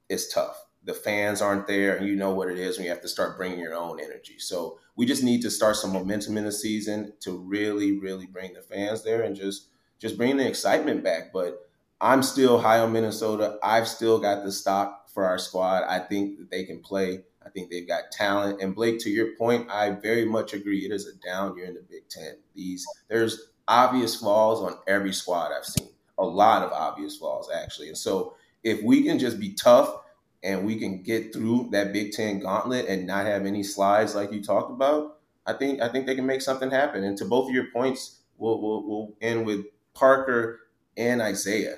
it's 0.09 0.33
tough. 0.33 0.63
The 0.85 0.95
fans 0.95 1.43
aren't 1.43 1.67
there, 1.67 1.97
and 1.97 2.07
you 2.07 2.15
know 2.15 2.33
what 2.33 2.49
it 2.49 2.59
is 2.59 2.77
when 2.77 2.85
you 2.85 2.91
have 2.91 3.03
to 3.03 3.09
start 3.09 3.37
bringing 3.37 3.59
your 3.59 3.75
own 3.75 3.99
energy. 3.99 4.39
So 4.39 4.79
we 4.95 5.05
just 5.05 5.25
need 5.25 5.43
to 5.43 5.51
start 5.51 5.77
some 5.77 5.93
momentum 5.93 6.39
in 6.39 6.45
the 6.45 6.53
season 6.53 7.13
to 7.21 7.37
really, 7.37 7.99
really 7.99 8.27
bring 8.27 8.53
the 8.55 8.63
fans 8.63 9.03
there 9.03 9.23
and 9.23 9.35
just 9.35 9.69
just 9.99 10.17
bring 10.17 10.37
the 10.37 10.47
excitement 10.47 11.03
back. 11.03 11.33
But 11.33 11.59
I'm 12.01 12.23
still 12.23 12.59
high 12.61 12.81
on 12.81 12.93
Minnesota. 12.93 13.59
I've 13.63 13.89
still 13.89 14.19
got 14.19 14.45
the 14.45 14.53
stock 14.53 15.09
for 15.09 15.25
our 15.25 15.39
squad. 15.39 15.85
I 15.85 15.99
think 15.99 16.39
that 16.39 16.51
they 16.51 16.65
can 16.65 16.81
play. 16.81 17.23
I 17.45 17.49
think 17.49 17.71
they've 17.71 17.89
got 17.89 18.11
talent. 18.13 18.61
And 18.61 18.75
Blake, 18.75 18.99
to 19.01 19.11
your 19.11 19.35
point, 19.37 19.71
I 19.71 19.91
very 19.91 20.25
much 20.25 20.53
agree. 20.53 20.85
It 20.85 20.93
is 20.93 21.07
a 21.07 21.17
down 21.27 21.57
year 21.57 21.67
in 21.67 21.75
the 21.75 21.85
Big 21.89 22.09
Ten. 22.09 22.37
These 22.55 22.85
there's 23.09 23.51
obvious 23.69 24.17
flaws 24.17 24.61
on 24.61 24.79
every 24.87 25.13
squad 25.13 25.53
I've 25.57 25.65
seen. 25.65 25.89
A 26.19 26.25
lot 26.25 26.63
of 26.63 26.73
obvious 26.73 27.17
flaws, 27.17 27.49
actually. 27.55 27.89
And 27.89 27.99
so 27.99 28.35
if 28.63 28.83
we 28.83 29.03
can 29.03 29.19
just 29.19 29.39
be 29.39 29.55
tough 29.55 29.97
and 30.43 30.67
we 30.67 30.79
can 30.79 31.03
get 31.03 31.33
through 31.33 31.69
that 31.73 31.93
Big 31.93 32.13
Ten 32.13 32.41
gauntlet 32.41 32.87
and 32.87 33.07
not 33.07 33.27
have 33.27 33.47
any 33.47 33.63
slides 33.63 34.15
like 34.15 34.33
you 34.33 34.43
talked 34.43 34.71
about, 34.71 35.19
I 35.47 35.55
think 35.55 35.81
I 35.81 35.89
think 35.89 36.07
they 36.07 36.15
can 36.15 36.27
make 36.27 36.43
something 36.43 36.71
happen. 36.71 37.05
And 37.05 37.17
to 37.19 37.25
both 37.25 37.49
of 37.49 37.55
your 37.55 37.71
points, 37.73 38.21
we'll 38.37 38.61
we'll, 38.61 38.87
we'll 38.87 39.15
end 39.23 39.47
with 39.47 39.65
Parker 39.95 40.61
and 40.97 41.23
Isaiah. 41.23 41.77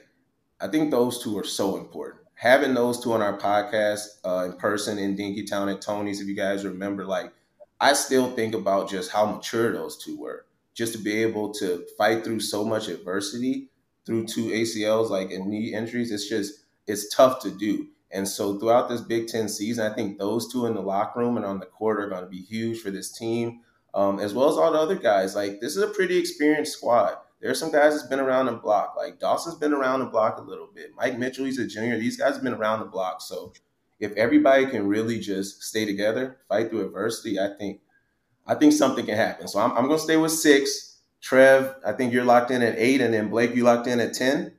I 0.60 0.66
think 0.66 0.90
those 0.90 1.22
two 1.22 1.38
are 1.38 1.44
so 1.44 1.76
important. 1.76 2.24
Having 2.34 2.74
those 2.74 3.02
two 3.02 3.12
on 3.12 3.22
our 3.22 3.38
podcast 3.38 4.06
uh, 4.24 4.46
in 4.46 4.52
person 4.54 4.98
in 4.98 5.16
Dinkytown 5.16 5.72
at 5.72 5.80
Tony's, 5.80 6.20
if 6.20 6.26
you 6.26 6.34
guys 6.34 6.64
remember, 6.64 7.04
like 7.04 7.32
I 7.80 7.92
still 7.92 8.30
think 8.32 8.54
about 8.54 8.90
just 8.90 9.12
how 9.12 9.26
mature 9.26 9.72
those 9.72 9.96
two 9.96 10.18
were. 10.18 10.46
Just 10.74 10.92
to 10.92 10.98
be 10.98 11.22
able 11.22 11.52
to 11.54 11.84
fight 11.96 12.24
through 12.24 12.40
so 12.40 12.64
much 12.64 12.88
adversity 12.88 13.68
through 14.04 14.26
two 14.26 14.46
ACLs, 14.46 15.10
like 15.10 15.30
and 15.30 15.46
knee 15.46 15.74
injuries, 15.74 16.10
it's 16.10 16.28
just 16.28 16.64
it's 16.86 17.14
tough 17.14 17.40
to 17.42 17.50
do. 17.50 17.88
And 18.10 18.26
so 18.26 18.58
throughout 18.58 18.88
this 18.88 19.00
Big 19.00 19.28
Ten 19.28 19.48
season, 19.48 19.90
I 19.90 19.94
think 19.94 20.18
those 20.18 20.50
two 20.50 20.66
in 20.66 20.74
the 20.74 20.80
locker 20.80 21.20
room 21.20 21.36
and 21.36 21.44
on 21.44 21.60
the 21.60 21.66
court 21.66 22.00
are 22.00 22.08
going 22.08 22.22
to 22.22 22.30
be 22.30 22.40
huge 22.40 22.80
for 22.80 22.90
this 22.90 23.12
team, 23.12 23.60
um, 23.94 24.18
as 24.18 24.32
well 24.32 24.48
as 24.48 24.56
all 24.56 24.72
the 24.72 24.78
other 24.78 24.96
guys. 24.96 25.34
Like 25.34 25.60
this 25.60 25.76
is 25.76 25.82
a 25.82 25.88
pretty 25.88 26.16
experienced 26.16 26.78
squad 26.78 27.16
there's 27.40 27.60
some 27.60 27.70
guys 27.70 27.94
that's 27.94 28.08
been 28.08 28.20
around 28.20 28.46
the 28.46 28.52
block. 28.52 28.94
Like 28.96 29.20
Dawson's 29.20 29.56
been 29.56 29.72
around 29.72 30.00
the 30.00 30.06
block 30.06 30.38
a 30.38 30.42
little 30.42 30.68
bit. 30.74 30.90
Mike 30.96 31.18
Mitchell, 31.18 31.44
he's 31.44 31.58
a 31.58 31.66
junior. 31.66 31.98
These 31.98 32.16
guys 32.16 32.34
have 32.34 32.42
been 32.42 32.54
around 32.54 32.80
the 32.80 32.86
block. 32.86 33.20
So 33.20 33.52
if 34.00 34.12
everybody 34.12 34.66
can 34.66 34.88
really 34.88 35.20
just 35.20 35.62
stay 35.62 35.84
together, 35.84 36.38
fight 36.48 36.70
through 36.70 36.86
adversity, 36.86 37.38
I 37.38 37.50
think 37.58 37.80
I 38.46 38.54
think 38.54 38.72
something 38.72 39.04
can 39.04 39.16
happen. 39.16 39.46
So 39.46 39.60
I'm, 39.60 39.72
I'm 39.72 39.86
going 39.86 39.98
to 39.98 40.02
stay 40.02 40.16
with 40.16 40.32
six. 40.32 40.96
Trev, 41.20 41.74
I 41.84 41.92
think 41.92 42.12
you're 42.12 42.24
locked 42.24 42.50
in 42.50 42.62
at 42.62 42.76
eight, 42.78 43.00
and 43.00 43.12
then 43.12 43.28
Blake, 43.28 43.54
you 43.54 43.64
locked 43.64 43.88
in 43.88 44.00
at 44.00 44.14
ten. 44.14 44.52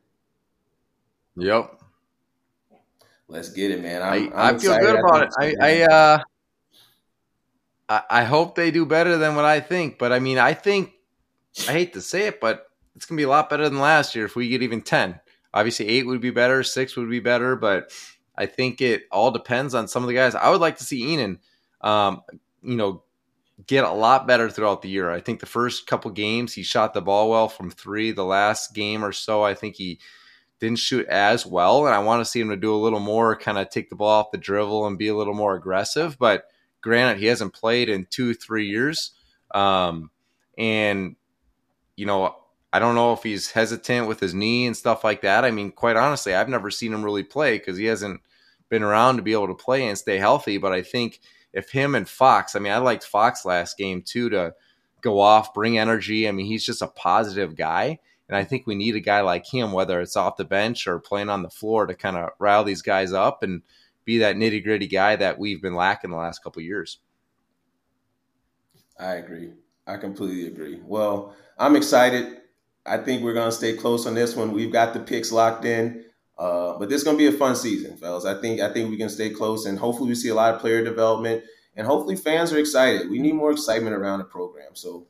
Yep. 1.37 1.81
Let's 3.29 3.49
get 3.49 3.71
it, 3.71 3.81
man. 3.81 4.01
I'm, 4.01 4.33
i, 4.33 4.49
I'm 4.49 4.55
I 4.55 4.59
feel 4.59 4.77
good 4.77 4.99
about 4.99 5.23
it. 5.23 5.29
I, 5.37 5.55
I 5.61 5.81
uh, 5.83 6.19
I, 7.87 8.01
I 8.09 8.23
hope 8.23 8.55
they 8.55 8.71
do 8.71 8.85
better 8.85 9.17
than 9.17 9.35
what 9.35 9.45
I 9.45 9.59
think, 9.59 9.97
but 9.97 10.11
I 10.11 10.19
mean, 10.19 10.37
I 10.37 10.53
think 10.53 10.93
I 11.67 11.71
hate 11.71 11.93
to 11.93 12.01
say 12.01 12.27
it, 12.27 12.39
but 12.39 12.68
it's 12.95 13.05
gonna 13.05 13.17
be 13.17 13.23
a 13.23 13.29
lot 13.29 13.49
better 13.49 13.67
than 13.69 13.79
last 13.79 14.15
year 14.15 14.25
if 14.25 14.35
we 14.35 14.49
get 14.49 14.63
even 14.63 14.81
ten. 14.81 15.19
Obviously, 15.53 15.87
eight 15.87 16.05
would 16.05 16.21
be 16.21 16.31
better, 16.31 16.63
six 16.63 16.95
would 16.95 17.09
be 17.09 17.19
better, 17.19 17.55
but 17.55 17.91
I 18.35 18.45
think 18.45 18.81
it 18.81 19.03
all 19.11 19.31
depends 19.31 19.73
on 19.73 19.87
some 19.87 20.03
of 20.03 20.07
the 20.07 20.15
guys. 20.15 20.35
I 20.35 20.49
would 20.49 20.61
like 20.61 20.77
to 20.77 20.83
see 20.83 21.13
Ihnen, 21.13 21.39
um, 21.81 22.21
you 22.61 22.75
know, 22.75 23.03
get 23.67 23.83
a 23.83 23.91
lot 23.91 24.27
better 24.27 24.49
throughout 24.49 24.81
the 24.81 24.89
year. 24.89 25.09
I 25.11 25.19
think 25.19 25.39
the 25.39 25.45
first 25.45 25.87
couple 25.87 26.11
games 26.11 26.53
he 26.53 26.63
shot 26.63 26.93
the 26.93 27.01
ball 27.01 27.29
well 27.29 27.49
from 27.49 27.69
three. 27.69 28.11
The 28.11 28.23
last 28.23 28.73
game 28.73 29.03
or 29.03 29.11
so, 29.11 29.43
I 29.43 29.53
think 29.55 29.75
he 29.75 29.99
didn't 30.59 30.79
shoot 30.79 31.05
as 31.07 31.45
well, 31.45 31.85
and 31.85 31.95
I 31.95 31.99
want 31.99 32.21
to 32.21 32.29
see 32.29 32.39
him 32.39 32.49
to 32.49 32.57
do 32.57 32.73
a 32.73 32.77
little 32.77 32.99
more, 32.99 33.35
kind 33.35 33.57
of 33.57 33.69
take 33.69 33.89
the 33.89 33.95
ball 33.95 34.09
off 34.09 34.31
the 34.31 34.37
dribble 34.37 34.87
and 34.87 34.97
be 34.97 35.07
a 35.07 35.15
little 35.15 35.33
more 35.33 35.55
aggressive. 35.55 36.17
But 36.19 36.45
granted, 36.81 37.19
he 37.19 37.27
hasn't 37.27 37.53
played 37.53 37.89
in 37.89 38.07
two, 38.09 38.33
three 38.33 38.67
years, 38.67 39.11
um, 39.53 40.11
and 40.57 41.15
you 41.95 42.05
know, 42.05 42.35
I 42.71 42.79
don't 42.79 42.95
know 42.95 43.13
if 43.13 43.23
he's 43.23 43.51
hesitant 43.51 44.07
with 44.07 44.19
his 44.19 44.33
knee 44.33 44.67
and 44.67 44.77
stuff 44.77 45.03
like 45.03 45.21
that. 45.21 45.43
I 45.43 45.51
mean, 45.51 45.71
quite 45.71 45.95
honestly, 45.95 46.35
I've 46.35 46.49
never 46.49 46.69
seen 46.69 46.93
him 46.93 47.03
really 47.03 47.23
play 47.23 47.57
because 47.57 47.77
he 47.77 47.85
hasn't 47.85 48.21
been 48.69 48.83
around 48.83 49.15
to 49.15 49.23
be 49.23 49.33
able 49.33 49.47
to 49.47 49.55
play 49.55 49.87
and 49.87 49.97
stay 49.97 50.17
healthy. 50.17 50.57
But 50.57 50.71
I 50.71 50.83
think 50.83 51.19
if 51.53 51.71
him 51.71 51.95
and 51.95 52.07
Fox, 52.07 52.55
I 52.55 52.59
mean, 52.59 52.71
I 52.71 52.77
liked 52.77 53.03
Fox 53.05 53.43
last 53.43 53.77
game 53.77 54.03
too 54.03 54.29
to 54.29 54.53
go 55.01 55.19
off, 55.19 55.53
bring 55.53 55.79
energy. 55.79 56.27
I 56.27 56.31
mean, 56.31 56.45
he's 56.45 56.65
just 56.65 56.81
a 56.81 56.87
positive 56.87 57.55
guy. 57.55 57.99
And 58.27 58.37
I 58.37 58.43
think 58.43 58.67
we 58.67 58.75
need 58.75 58.95
a 58.95 58.99
guy 58.99 59.21
like 59.21 59.51
him, 59.51 59.71
whether 59.71 59.99
it's 59.99 60.15
off 60.15 60.37
the 60.37 60.45
bench 60.45 60.85
or 60.85 60.99
playing 60.99 61.29
on 61.29 61.41
the 61.41 61.49
floor, 61.49 61.87
to 61.87 61.95
kind 61.95 62.15
of 62.15 62.29
rile 62.37 62.63
these 62.63 62.83
guys 62.83 63.11
up 63.11 63.41
and 63.41 63.63
be 64.05 64.19
that 64.19 64.35
nitty 64.35 64.63
gritty 64.63 64.85
guy 64.85 65.15
that 65.15 65.39
we've 65.39 65.63
been 65.63 65.73
lacking 65.73 66.11
the 66.11 66.17
last 66.17 66.43
couple 66.43 66.61
years. 66.61 66.99
I 68.99 69.15
agree. 69.15 69.53
I 69.87 69.97
completely 69.97 70.45
agree. 70.45 70.79
Well, 70.85 71.33
I'm 71.57 71.75
excited. 71.75 72.38
I 72.85 72.97
think 72.97 73.23
we're 73.23 73.33
going 73.33 73.49
to 73.49 73.55
stay 73.55 73.73
close 73.73 74.05
on 74.07 74.15
this 74.15 74.35
one. 74.35 74.51
We've 74.51 74.71
got 74.71 74.93
the 74.93 74.99
picks 74.99 75.31
locked 75.31 75.65
in. 75.65 76.05
Uh, 76.37 76.79
but 76.79 76.87
this 76.87 76.99
is 76.99 77.03
going 77.03 77.17
to 77.17 77.21
be 77.29 77.35
a 77.35 77.37
fun 77.37 77.53
season, 77.53 77.97
fellas. 77.97 78.23
I 78.23 78.39
think 78.39 78.61
I 78.61 78.71
think 78.71 78.89
we 78.89 78.95
can 78.95 79.09
stay 79.09 79.29
close, 79.29 79.65
and 79.65 79.77
hopefully 79.77 80.07
we 80.07 80.15
see 80.15 80.29
a 80.29 80.33
lot 80.33 80.55
of 80.55 80.61
player 80.61 80.81
development, 80.81 81.43
and 81.75 81.85
hopefully 81.85 82.15
fans 82.15 82.53
are 82.53 82.57
excited. 82.57 83.09
We 83.09 83.19
need 83.19 83.35
more 83.35 83.51
excitement 83.51 83.93
around 83.93 84.19
the 84.19 84.25
program. 84.25 84.73
So 84.73 85.05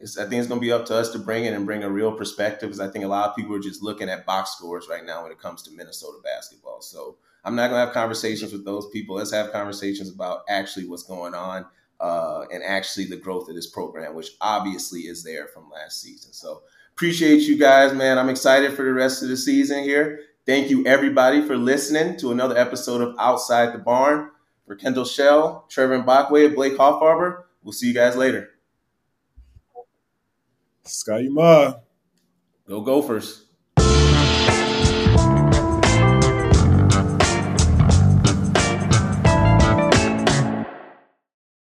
I 0.00 0.04
think 0.04 0.34
it's 0.34 0.46
going 0.46 0.60
to 0.60 0.64
be 0.64 0.70
up 0.70 0.86
to 0.86 0.94
us 0.94 1.10
to 1.10 1.18
bring 1.18 1.46
it 1.46 1.52
and 1.52 1.66
bring 1.66 1.82
a 1.82 1.90
real 1.90 2.12
perspective, 2.12 2.68
because 2.68 2.78
I 2.78 2.88
think 2.88 3.04
a 3.04 3.08
lot 3.08 3.28
of 3.28 3.34
people 3.34 3.56
are 3.56 3.60
just 3.60 3.82
looking 3.82 4.08
at 4.08 4.24
box 4.24 4.52
scores 4.52 4.86
right 4.88 5.04
now 5.04 5.24
when 5.24 5.32
it 5.32 5.40
comes 5.40 5.62
to 5.62 5.72
Minnesota 5.72 6.18
basketball. 6.22 6.80
So 6.80 7.16
I'm 7.44 7.56
not 7.56 7.70
going 7.70 7.80
to 7.80 7.86
have 7.86 7.92
conversations 7.92 8.52
with 8.52 8.64
those 8.64 8.88
people. 8.90 9.16
Let's 9.16 9.32
have 9.32 9.50
conversations 9.50 10.08
about 10.08 10.42
actually 10.48 10.86
what's 10.86 11.02
going 11.02 11.34
on 11.34 11.66
uh, 11.98 12.44
and 12.52 12.62
actually 12.62 13.06
the 13.06 13.16
growth 13.16 13.48
of 13.48 13.56
this 13.56 13.66
program, 13.66 14.14
which 14.14 14.30
obviously 14.40 15.00
is 15.00 15.24
there 15.24 15.48
from 15.48 15.68
last 15.70 16.00
season. 16.00 16.32
So 16.32 16.62
appreciate 16.98 17.42
you 17.42 17.56
guys, 17.56 17.94
man. 17.94 18.18
I'm 18.18 18.28
excited 18.28 18.72
for 18.72 18.82
the 18.82 18.92
rest 18.92 19.22
of 19.22 19.28
the 19.28 19.36
season 19.36 19.84
here. 19.84 20.18
Thank 20.44 20.68
you, 20.68 20.84
everybody, 20.84 21.40
for 21.46 21.56
listening 21.56 22.16
to 22.16 22.32
another 22.32 22.58
episode 22.58 23.00
of 23.00 23.14
Outside 23.20 23.72
the 23.72 23.78
Barn. 23.78 24.32
For 24.66 24.74
Kendal 24.74 25.04
Shell, 25.04 25.66
Trevor 25.68 26.02
Mbakwe, 26.02 26.56
Blake 26.56 26.76
Hoffarber, 26.76 27.44
we'll 27.62 27.70
see 27.70 27.86
you 27.86 27.94
guys 27.94 28.16
later. 28.16 28.50
Sky 30.82 31.28
Ma. 31.30 31.74
Go 32.66 32.80
Gophers. 32.80 33.44